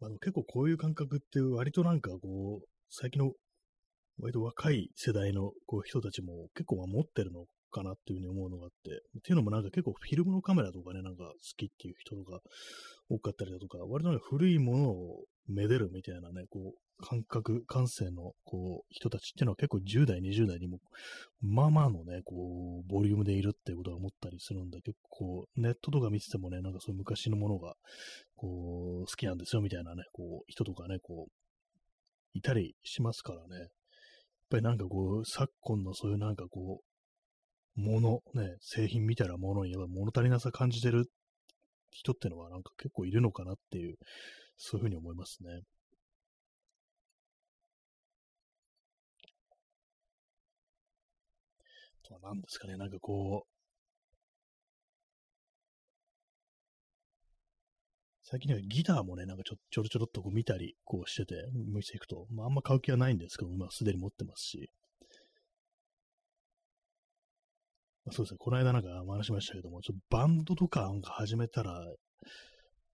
[0.00, 3.32] まあ、結構こういう感覚って割となんかこう、最近の
[4.20, 12.40] 割と若い世代のこう人たちも結構持ってるのかなっていうふうに思うのがあって、っていうのもなんか結構フィルムのカメラとかね、なんか好きっていう人とか
[13.08, 20.80] 多かったりだとか、割となんか古いものをめでるみたいなね、こう、感覚、感性のこう人たちっていうのは結構10代、20代にも、
[21.40, 27.74] まあまあのね、こう、ボリュームでいるっていうことは思ったりするんで、結構ネットとか見ててもね、なんかそういう昔のものが、
[28.36, 31.32] こう、好きなんですよみたいなね、こう、人とかね、こう、
[32.34, 33.56] いたりしますからね。
[33.58, 33.68] やっ
[34.50, 36.87] ぱりなんかこう、昨今のそういうなんかこう、
[37.78, 41.06] もの、ね、製品みたいなものにやっぱ物足りなさ感じてる
[41.90, 43.96] 人ってのはなんか結構いるのかなっていう、
[44.56, 45.62] そういうふうに思いますね。
[52.08, 53.48] とは何ですかね、なんかこう、
[58.22, 64.70] 最近ね、ギターもね、なんかちょちょろちょろっとこう見たりこうしてて、見せていくと、まあ、あんま買う気はないんですけど、今すでに持ってますし、
[67.97, 71.80] まあ、そうですね、この間なんか話しましたけども、ちょっとバンドとかなんか始めたら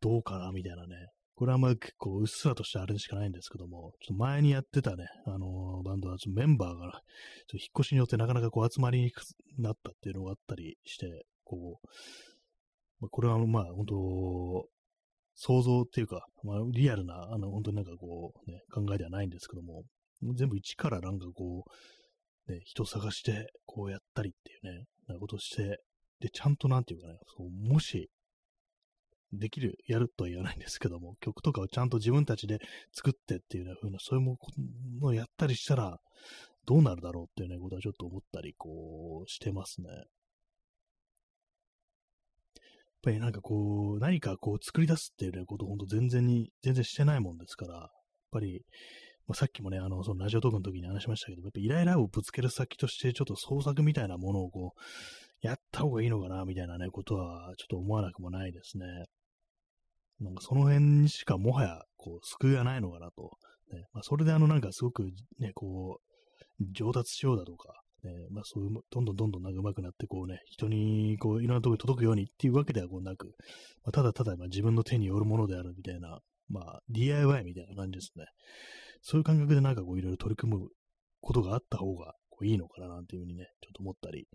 [0.01, 0.97] どうかなみたいなね、
[1.37, 7.01] これはまあ結構うっすらとしたあれしかないんですけども、ちょっと前にやってたね、あのー、バンドはちょっとメンバーが、ちょっ
[7.49, 9.25] と引っ越しによってなかなかこう集まりにくく
[9.59, 11.87] なったっていうのがあったりして、こう、
[13.01, 14.69] まあ、これはまあ本当、
[15.37, 19.83] 想像っていうか、まあ、リアルな、あの、本当になんかこう、ね、考えではないんですけども、
[20.37, 21.65] 全部一からなんかこ
[22.47, 25.81] う、ね、人探して、こうやったりっていうね、なことして、
[26.21, 28.11] で、ちゃんとなんていうかね、そうもし、
[29.33, 32.61] できる、やるとは言わないんですけども、曲とかをちゃんと自分たちで
[32.93, 34.39] 作ってっていう風な、そういうも
[35.01, 35.99] のをやったりしたら、
[36.67, 39.89] どうなるだろうっていうね、ことはちょっと思ったり、こう、してますね。
[39.91, 40.05] やっ
[43.03, 47.91] ぱりなんかこう、何かこう作り出すっていうね、ことを本当全然に、全然してないもんですから、やっ
[48.31, 48.65] ぱり、
[49.27, 58.87] まあ、さっきもね、あの、そのラジオトークの時に話しましたけど、やっぱイライラをぶつける先として、ちょっと創作みたいなものをこう、やった方がいいのかな、みたいなね、ことは、ちょっと思わなくもないですね。
[60.21, 63.31] なんかその辺にしかもはや、こう、救いがないのかなと。
[63.73, 65.05] ねまあ、それであの、なんかすごく
[65.39, 73.29] ね、こう、上達しようだとか、ね、まあそういう、どんどんどんどんなんか上手くなって、こうね、人にこういろんなところに届くようにっていうわけではこうなく、
[73.83, 76.19] まあ、ただただまあ自分の手によるものであるみたいな、
[76.49, 78.27] まあ DIY みたいな感じですね。
[79.07, 80.69] そういう感覚でなんかこういろいろ取り組む
[81.21, 84.27] ことがあった方がこういいのかななんていうふうにね、ちょっと思ったり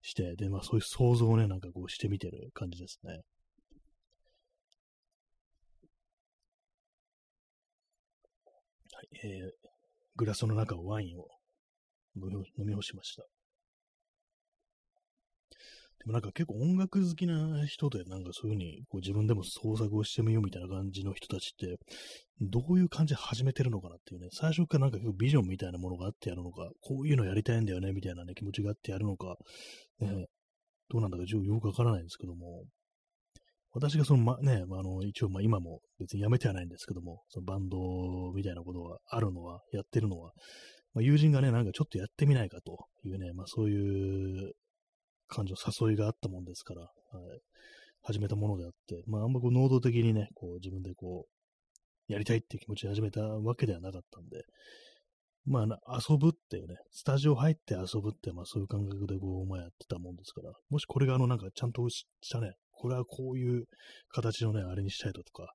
[0.00, 3.20] して、で、まあそういう想像をね、なんかこうしてみてる感じですね。
[8.94, 9.50] はい、えー、
[10.16, 11.28] グラスの中をワインを
[12.16, 13.24] 飲み干しました。
[16.04, 21.76] でもなんか結構音楽好きな人で、なんかそういう風にこう自分でも創作をしてみようみたいな感じの人たちって、
[22.40, 29.36] どういう感じで始めてるのかなっていうね、最初からなんか結構ビジョンみたいなものがあってやるのか、こういうのやりたいんだよねみたいなね、気持ちがあってやるのか、
[30.00, 30.26] ね、
[30.90, 32.64] どうなんだかよくわからないんですけども、
[33.72, 37.76] 私がその、ま、ね、あの、一応、ま、今も別にやめてはないんですけども、そのバンド
[38.32, 40.32] みたいなことがあるのは、やってるのは、
[40.92, 44.52] まあ、友人がね、なんかちょっとやってみないかというね、まあそういう
[45.34, 45.58] 感じの
[45.88, 46.90] 誘いがあったもんですから、はい、
[48.02, 54.42] 始めたものであって、まああんまこう能動的にね、こう自分でこう、やりたいっていう気持ちで始めたわけではなかったんで、
[55.46, 63.64] まあ遊ぶっていうね、スタジオ入って遊ぶって、まあそういう感覚でこう、まあやってたもんですから、もしこれがあのなんかちゃんとしたね、これはこういう
[64.10, 65.52] 形のね、あれにしたいとか、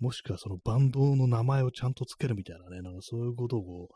[0.00, 3.88] もしくはそのバンドの名前をちゃんとつけるみたいなね、なんかそういうことを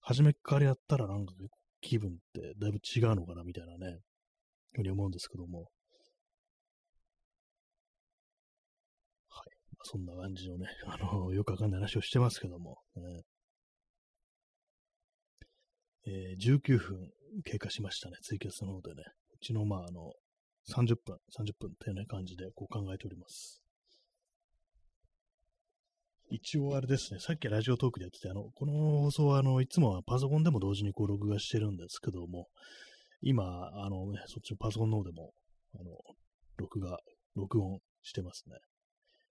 [0.00, 1.32] 初めからやったらなんか
[1.80, 3.98] 気分ってだいぶ違うのかなみたいなね、
[4.74, 5.70] ふうに思うんですけども。
[9.28, 9.50] はい。
[9.82, 13.22] そんな感じのね、 あの、よくわかんない話をしてますけども、ね、
[16.06, 17.10] えー、19分
[17.44, 19.04] 経過しましたね、ツイキャスの方でね。
[19.32, 20.12] うちの、まあ、あの、
[20.68, 23.60] 30分、30分っていうね、感じでこう考えております。
[26.30, 32.48] 一応あれですね、さっきラジオトークでやってて、あの、この放送は、あの、いつもはパソコンでも同時にこう録画してるんですけども、
[33.26, 35.32] 今、あのね、そっちのパソコンの方でも、
[35.74, 35.90] あの、
[36.58, 36.98] 録画、
[37.34, 38.56] 録音してますね。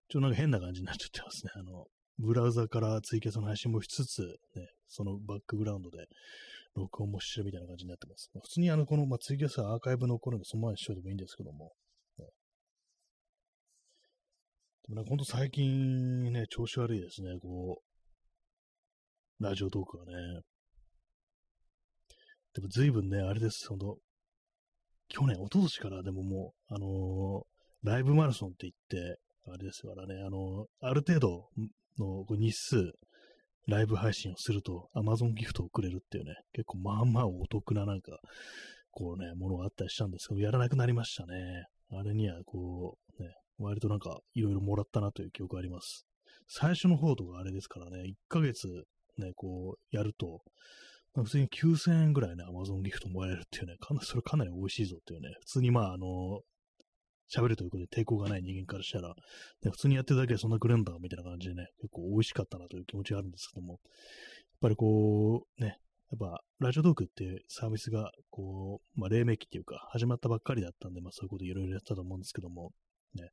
[0.08, 1.52] ちょっとなんか変な感じになっちゃってますね。
[1.54, 1.86] あの、
[2.18, 4.22] ブラウザからツイキャスの配信もしつつ、
[4.56, 6.06] ね、そのバックグラウンドで
[6.74, 8.30] 録音もしてるみたいな感じになってます。
[8.32, 11.72] 普通にあの、この、まあ、ツイキャスはアーカイブ残るんで、そのままにしといてもいいんですけども、
[14.86, 17.80] でもなんかほんと最近ね、調子悪いですね、こ
[19.40, 20.42] う、ラジオトークがね。
[22.54, 23.98] でも随分ね、あれです、ほんと、
[25.08, 31.48] 去年、一昨年からでももう、あのー、ライブマラソンって言って、あれですからね、あのー、ある程度
[31.98, 32.92] の日数、
[33.66, 38.18] ライブ配信をすると、Amazon ギフトをくれるっていうね、結構まあまあお得ななんか、
[38.92, 41.66] こうね、ものがあったりしたんですけど、やらなくなりましたね。
[41.90, 46.06] あれには、こう、ね、割となんかいろいろもらったなという記憶があります。
[46.46, 48.68] 最初の方とかあれですからね、1ヶ月
[49.18, 50.40] ね、こうやると、
[51.22, 56.40] 普通に9000円ぐらいね、Amazon ギフトもらえるっていうね、かなそれかなり美味しいぞっていうね、普通にまあ、あの、
[57.32, 63.80] 喋るということで抵抗がない人間からしたら、ね、普通にやってるだけでそんなくれんだみたいな感じでね、結構美味しかったなという気持ちがあるんですけども、やっ
[64.60, 65.78] ぱりこう、ね、
[66.10, 72.72] やっぱ、ラジオトークっていうサービスが、こう、まあ、黎明期っていうか、始まったばっかりだったんで、まあ、そういうこといろいろやったと思うんですけども、
[73.14, 73.30] ね。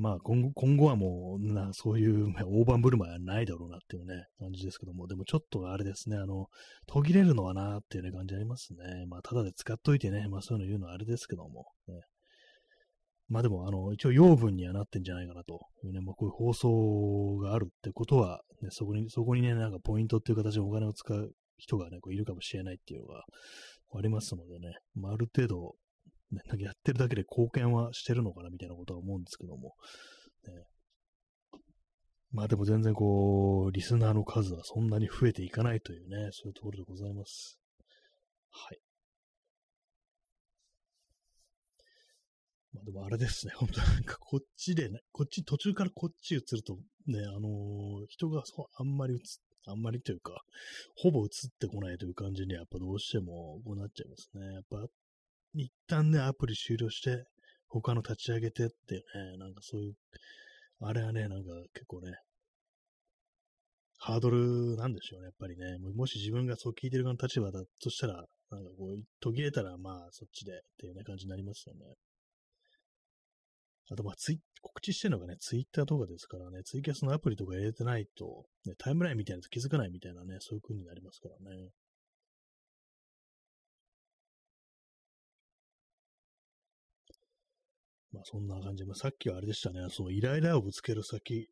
[0.00, 6.46] まあ今後今後はもうな、そういう大盤振る舞いはないだろうなっていうね、感じですけども、でもちょっとあれですね、あの、
[6.86, 9.04] 途切れるのはなっていうね、感じありますね。
[9.08, 12.00] まあ、ただで使っといてね、まあそういうの言うのはあれですけども、ね、
[13.28, 23.22] まあでも、あの、一応養分にはなってんじゃないかなというね、まあこういう放送があるってことは、ね、そこに、そこにね、なんかポイントっていう形でお金を使う人がね、こういるかもしれないっていうのが
[23.94, 25.74] ありますのでね、まあある程度、
[26.32, 29.74] ね、なんかやってるだけで貢献はしてるのかなみたいなことは思うんですけども、
[30.46, 31.60] ね、
[32.32, 37.58] まあでも全然こう、リスナーの数はそんなに増えていかないというね、そういうところでございます。
[38.50, 38.78] はい。
[42.72, 49.20] まあでもあれですね、本当なんかこっちでね、こっち、途中からこっち移ると、ね、あのー、人がそうあんまり映っ
[49.66, 50.42] あんまりというか、
[50.96, 51.28] ほぼ映っ
[51.58, 54.54] てこないという感じにやっぱどうしてもこうなっちゃいますね。
[54.54, 54.86] やっぱ
[55.54, 57.24] 一旦ね、アプリ終了して、
[57.68, 59.94] 他の立ち上げてってね、なんかそういう、
[60.80, 62.12] あれはね、なんか結構ね、
[63.98, 65.78] ハードルなんでしょうね、やっぱりね。
[65.94, 71.80] もし自分がそう聞いてる側の立場だとしたら、なんかこう、途切れたら、まあ、そっちでっていうね、感じになりますよね。
[73.90, 81.70] あと、まあ、ツイ告知してるのがね、ツイッターとかですからね、ツイキャスのアプリとか入れてないと、ね、タイムラインみたいなと気づかないみたいなね、そういう風になりますからね。
[88.12, 88.84] まあそんな感じ。
[88.84, 89.80] まあさっきはあれでしたね。
[89.90, 91.48] そのイライラをぶつける先、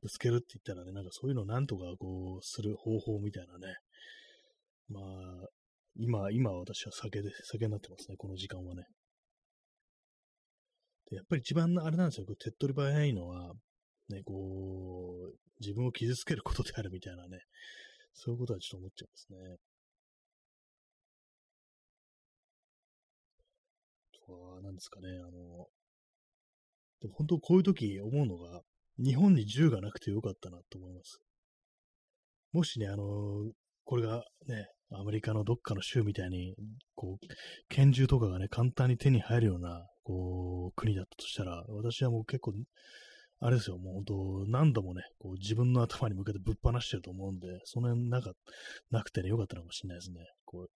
[0.00, 3.74] ぶつけるって言ったらね、なんかそういうのをなんとかこうする方法みたいなね。
[4.88, 5.48] まあ、
[5.96, 8.16] 今、今私は酒で、酒になってますね。
[8.16, 8.84] この時間はね。
[11.10, 12.26] でやっぱり一番あれなんですよ。
[12.38, 13.52] 手っ取り早いのは、
[14.08, 17.38] ね、こう、自分を傷つけることであるみたいなね。
[18.14, 19.56] そういうことはちょっと思っちゃいますね。
[24.30, 25.66] は、何ですかね、あの、
[27.00, 28.62] でも本当こういう時思うのが、
[28.98, 31.20] 日本に銃がなくてよかったなと思います。
[32.52, 33.50] もしね、あの、
[33.84, 36.54] これがね、アメリカのどっかの州みたいに、
[36.94, 37.26] こう、
[37.70, 42.52] 拳銃とかがね、簡単に手に入るような、こう、国だったとしたら、私はもう結構、
[43.40, 48.32] あれですよ、もう本当、何度もね、こう自分の頭に向けてぶっ放してると思うんで、その辺なか
[48.90, 50.20] なくてね、よかったのかもしれないですね。
[50.44, 50.70] こう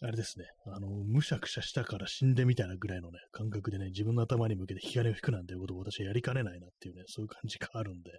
[0.00, 8.12] あれですね、あの、むしゃくしゃしたから死んでみたいなぐらいのね、感覚でね、自分の頭に向けて引き金を引くなんていうことを私はやりかねないなっていうね、そういう感じがあるんで、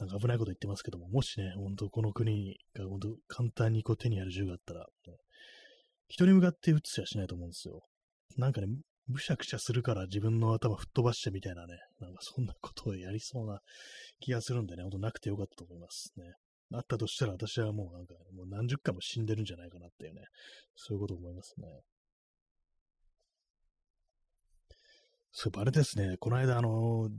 [0.00, 4.86] なんか危ないこと言ってますけども、もしね、本当この国が本当簡単にこう手にある銃があったら、ね、
[6.08, 7.82] 人に向かって撃つやしないと思うんですよ。
[8.36, 8.66] なんかね、
[9.06, 13.60] むしゃくしゃするから自分の頭吹っ飛ばしてみたいなね、なんかそんなことをやりそうな
[14.18, 16.32] 気がするんでね、ほんとなくてよかったと思いますね。
[16.72, 20.22] あったとしたら私はもうなんか、もう何十回も死んでるんじゃないかなっていうね、
[20.74, 21.66] そういうこと思いますね。
[25.32, 27.10] そうあれですね、この間あの、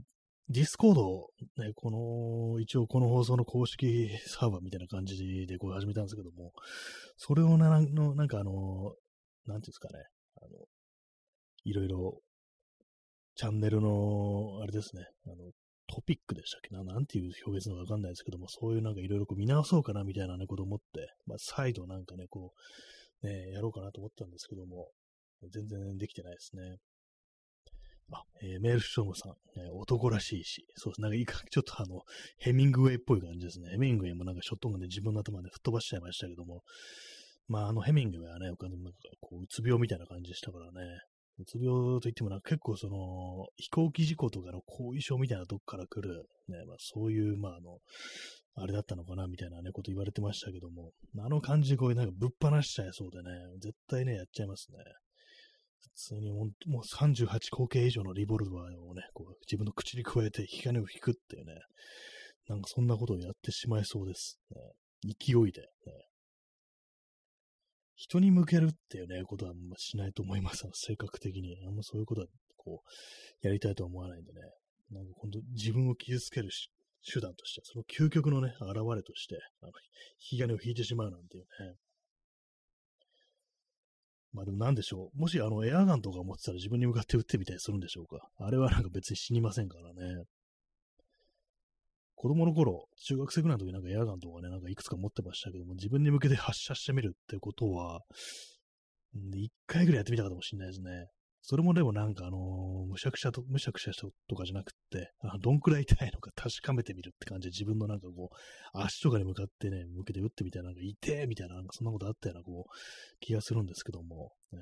[0.48, 1.28] Discord、
[1.58, 6.52] ね、この、一応この放送の公式サーバーみたいな感じでこう始めたんですけども、
[7.16, 8.94] それをね、のなんかあの、なんてい
[9.54, 10.04] うんですかね、
[10.40, 10.48] あの、
[11.64, 12.20] いろいろ、
[13.34, 15.50] チャンネルの、あれですね、あの、
[15.88, 16.74] トピックでしたっけ？
[16.74, 22.52] ななんていう表現なのかわかんないですけども、そういうなんかいろいろ見直そうかなみたいなね、こと思って、まあ、再度なんかね、こ
[23.22, 24.88] う、ね、やろうかなと思ったんですけども、
[25.52, 26.76] 全然できてないですね。
[28.12, 31.00] あ、えー、メールショーさん、えー、男らしいし、そうです。
[31.00, 32.02] なんかいいか、ちょっとあの、
[32.38, 33.70] ヘミングウェイっぽい感じですね。
[33.70, 36.62] ヘミングウェイもなんかショットガンで自分の頭で吹っ飛ばしちゃいましたけども、
[37.48, 41.00] まああのヘミングウェイはね、他になんかこう、うつ病みたいな感じでしたからね、
[41.38, 47.78] うつ病といってもなんか、結構その、飛行機事故とかの後遺症みたいなとこから来る、ね、まあそういう、まああの、
[48.54, 53.30] あれだったのかな、みたいなね、こと言われてましたけども、あの感じでこういうなんかぶっ放しちゃいそうでね、
[53.60, 54.78] 絶対ね、やっちゃいますね。
[55.80, 61.54] 普通にもうもう38口径以上のリボルバーをね、こう自分の口に加えて引き金を引くっていうね、
[62.48, 64.38] なんかそんなことをやってしまいそうです。
[64.50, 64.60] ね、
[65.04, 65.66] 勢いで、ね、
[67.96, 70.64] 人に向けるっていうね、ことはあんましないと思います。
[70.72, 71.56] 性格的に。
[71.66, 72.26] あんまそういうことは、
[72.56, 72.82] こ
[73.42, 74.40] う、やりたいとは思わないんでね。
[74.90, 76.50] なんか本当自分を傷つける
[77.10, 79.72] 手段として、その究極のね、現れとして、あの、
[80.30, 81.74] 引き金を引いてしまうなんていうね。
[84.32, 85.18] まあでもなんでしょう。
[85.18, 88.28] もしあのエアガンとか持ってたら自分に向かって撃ってみたりするんでしょうか。
[88.38, 90.24] あれはなんか別に死にませんからね。
[92.16, 98.00] 子供の頃、中学生ぐらいの時なんかエアガンとかね、なんかいくつか持ってましたけども、自分に向けて発射してみるってことは、
[99.34, 101.08] 一回ぐらいやってみたかもしれないですね。
[101.42, 108.36] それもでもなんかあのー、むしゃくしゃと、むしゃくしゃとかじゃなくて、あどんくらい痛いのか 確かめてみるって感じで自分のなんかこう、
[108.72, 112.70] 足とかに向かってね、向けて打ってみたいな、なんか痛えみたいな、なんかそんなことあったようなこう、
[113.20, 114.58] 気がするんですけども、ね、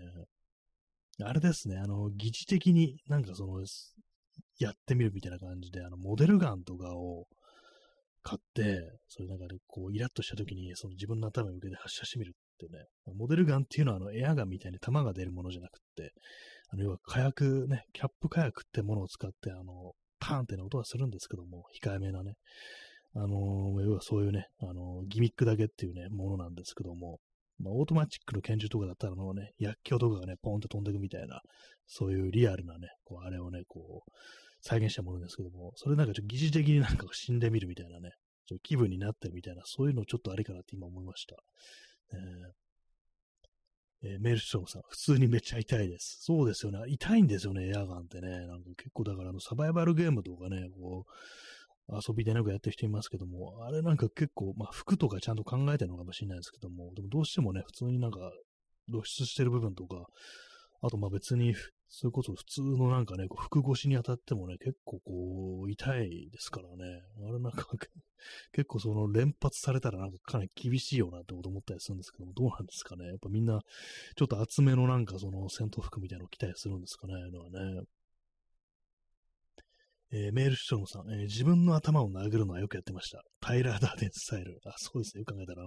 [1.22, 3.64] あれですね、あの、疑似的になんかその、
[4.58, 7.26] やってみるみたいな感じで、あの、モデルガンとかを
[8.24, 16.12] 買って、それなんかね、こう、イラッとした時に、その自分の頭に向けて発射してみるってね、モデルガンっていうのは、あの、エアガンみたいに弾が出るものじゃなくって、
[16.70, 22.32] あの、要は火薬ね、キャップ火薬ってものを使って、あの、パーンってね、音がするんですけども、控えめなね、
[23.16, 27.20] あの要はそういうね、あのギミックだけっていうね、ものなんですけども、
[27.60, 31.40] まあ、オートマチックの拳銃とかだったら、あのね、薬莢とかがね、ポンと飛んでいくみたいな、
[31.86, 34.10] そういうリアルなね、こう、あれをね、こう、
[34.66, 38.12] 再現したものですけども、それなんかちょっと疑似的になんか死んでみるみたいなね、
[38.46, 41.36] ちょっと気分になってるみたいな、そういうのちょっとありかなって今思いました。
[42.12, 42.64] えー
[44.06, 46.18] えー、メルショーさん、普通にめっちゃ痛いです。
[46.20, 46.78] そうですよね。
[46.88, 48.46] 痛いんですよね、エアガンってね。
[48.46, 51.06] なんか結構だからあのサバイバルゲームとかね、こ
[51.88, 58.30] う、遊びでなんかやってる人いますけども、あれなんか結構、まあ服とかちゃんと考えてるのかもしれないですけども、でもどうしてもね、普通になんか
[58.90, 60.06] 露出してる部分とか、
[60.82, 61.54] あとまあ別に、
[61.96, 67.02] それこそ普通のなんかね、服越しに当たってもね、結構こう、痛いですからね。
[67.22, 67.68] あれなんか
[68.50, 73.06] 結構その連発されたらなんかかなり厳しいよなってこと思ったりするんですけども、どうなんですかね。
[73.06, 73.60] やっぱみんな、
[74.16, 77.84] ちょっと厚めのなんかその戦闘服みたいなのを着たりするんですかね、のはね。
[80.16, 83.24] えー、メールションさん、えー、自分の頭を殴るのはよくやってました。
[83.40, 84.60] タイラー・ダーデンスタイル。
[84.64, 85.22] あ、そうですね。
[85.22, 85.66] よく考えたら、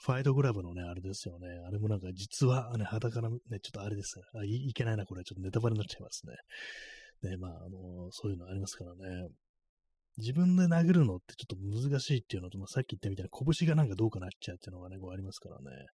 [0.00, 1.46] ファイトグラブのね、あれですよね。
[1.68, 4.48] あれもなんか実は、ね、肌からね、ちょっとあれですあい。
[4.48, 5.24] いけないな、これ。
[5.24, 7.30] ちょっとネタバレになっちゃいますね。
[7.32, 9.28] ね、まあ、あのー、そういうのありますからね。
[10.16, 15.86] 自分で殴るのってちょっと難しいっていうのと、まあ、さっき言ったみたいな拳がなんかどうかなっちゃうっていうのがね、こうありますからね。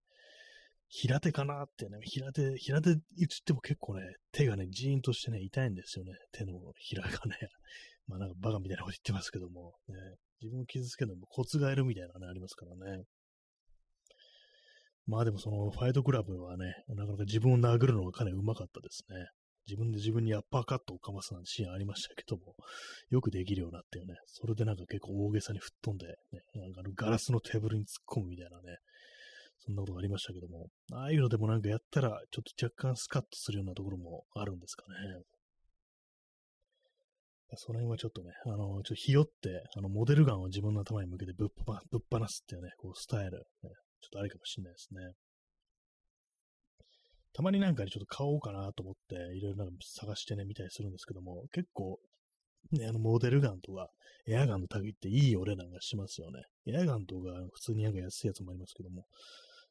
[0.89, 2.97] 平手かなってね、平手、平手打っ
[3.45, 6.13] ても結構ね、手がね、ジーンとしてね、痛いんですよね。
[6.31, 7.38] 手のひらがね。
[8.07, 9.95] まあなんかバカみたいなこと言ってますけども、ね、
[10.41, 13.03] 自分を傷つけるのもコツがいるみたいなのね、ありますからね。
[15.05, 19.27] まあでもそのファイトクラブはね、なかなか自分を殴るのがかなり上手かったですね。
[19.67, 22.55] 自分で自分にアッパーカットをかますなんてシーンありましたけども、
[23.09, 24.15] よくできるようになってよね。
[24.25, 28.77] それでなんか結構大げさに吹っ飛んで、ね、なんかあのガラスのテーブルに突っ込むみたいなね、
[29.68, 35.24] そんなことがありましたけども、ああいうのでもなんかやったら、ちょっと若干スカッとするようなところもあるんですかね。
[37.55, 43.72] その辺はちょっとね、あの、ちょっとひよって、あの、モデルガンを自分の頭に向けてぶっぱぶっ放すっていうね、こう、スタイル、ね、ちょっ
[44.11, 44.99] とありかもしれないですね。
[47.34, 51.99] たまになんかにちょっと買おうかなと思って、いろいろなんか探してね、見たりするんですけども、結構、
[52.72, 53.89] ね、あの、モデルガンとか、
[54.28, 56.41] エアガンの類っていいお値段がしますよね。
[56.65, 57.22] エアガンとか、
[57.53, 59.05] 普通になんか安いやつもありますけども、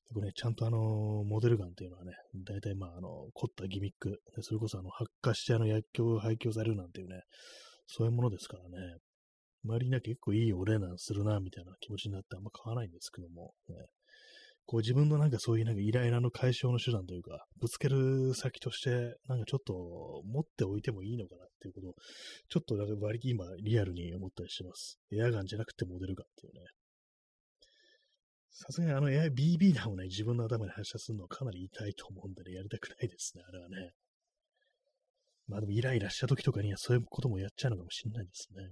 [0.09, 7.22] 結構ね、ちゃんとあの、モデルガンっていうのはね、大体まあ、あの、凝ったギミック、それこそあの、発火してあの、薬莢廃棄されるなんていうね、
[7.86, 8.98] そういうものですからね。
[9.64, 13.74] 周りには結構いいお値段するな、みたいな気持ちになってあんま買わないんですけども、ね、
[14.66, 21.94] こう自分のなんかそういうなんかイライラの解消の手段というか、ぶつける先として、なんかちょっと持っておいてもいいのかなっていうことを、
[22.48, 24.98] ちょっとなんか割り今リアルに思ったりしてます。
[25.12, 26.61] エアガンじゃなくてモデルガンっていうね。
[28.59, 33.92] さすがにあの AIBB 弾をね、自分の頭に発射するのはかなり痛いと思うんでね、やりたくないですね、あれはね。
[35.46, 38.64] まあでもイライラした時とかにはそういうこともやっちゃうのかもしれないですね。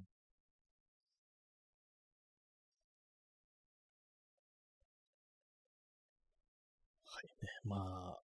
[7.05, 7.51] はいね。
[7.65, 8.19] まあ、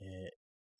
[0.00, 0.30] え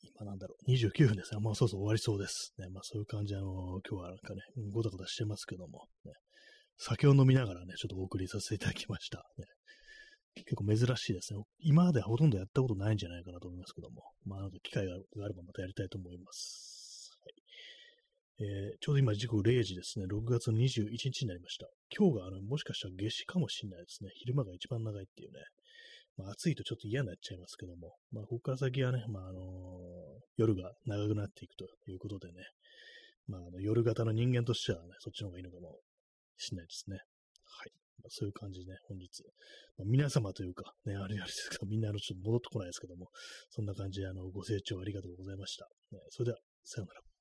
[0.05, 1.41] ー、今なんだろう、29分ですね。
[1.41, 2.53] もうそろそろ終わりそうです。
[2.59, 3.47] ね、まあそういう感じで、あの、
[3.89, 4.41] 今日はなんかね、
[4.73, 6.13] ごたごたしてますけども、ね、
[6.77, 9.19] 酒を飲みながらね、ちょっとお送りさせていただきました。
[9.39, 9.47] ね、
[10.35, 11.41] 結構珍しいですね。
[11.61, 14.97] 今まではほとんどやったことないんじゃないかなと思いますけども、まあなんか機会があ
[15.29, 17.19] ればまたやりたいと思います。
[17.23, 20.07] はいえー、ちょうど今時刻0時ですね。
[20.07, 21.69] 6月21日になりました。
[21.97, 24.11] 今日があのもしかしたら夏至かもしれないですね。
[24.15, 25.39] 昼間が一番長いっていうね。
[26.17, 29.43] まあ、暑いとちょっと嫌になっちゃいますけども、まあ、ここから先はね、まあ、あのー、
[30.37, 32.35] 夜が長くなっていくということでね、
[33.27, 35.79] まあ、あの夜型の人間としてはね、そっちの方がいいのかも
[36.37, 36.99] しれないですね。
[37.45, 37.73] はい。
[38.03, 39.25] まあ、そういう感じでね、本日、
[39.79, 43.09] まあ、皆様というか、ね、あれあれですけど、 みんなあのちょっと戻ってこないですけども、
[43.51, 45.69] そんな感じであのご清聴ありがとうございました。
[45.93, 47.14] ね、それでは、さようなら。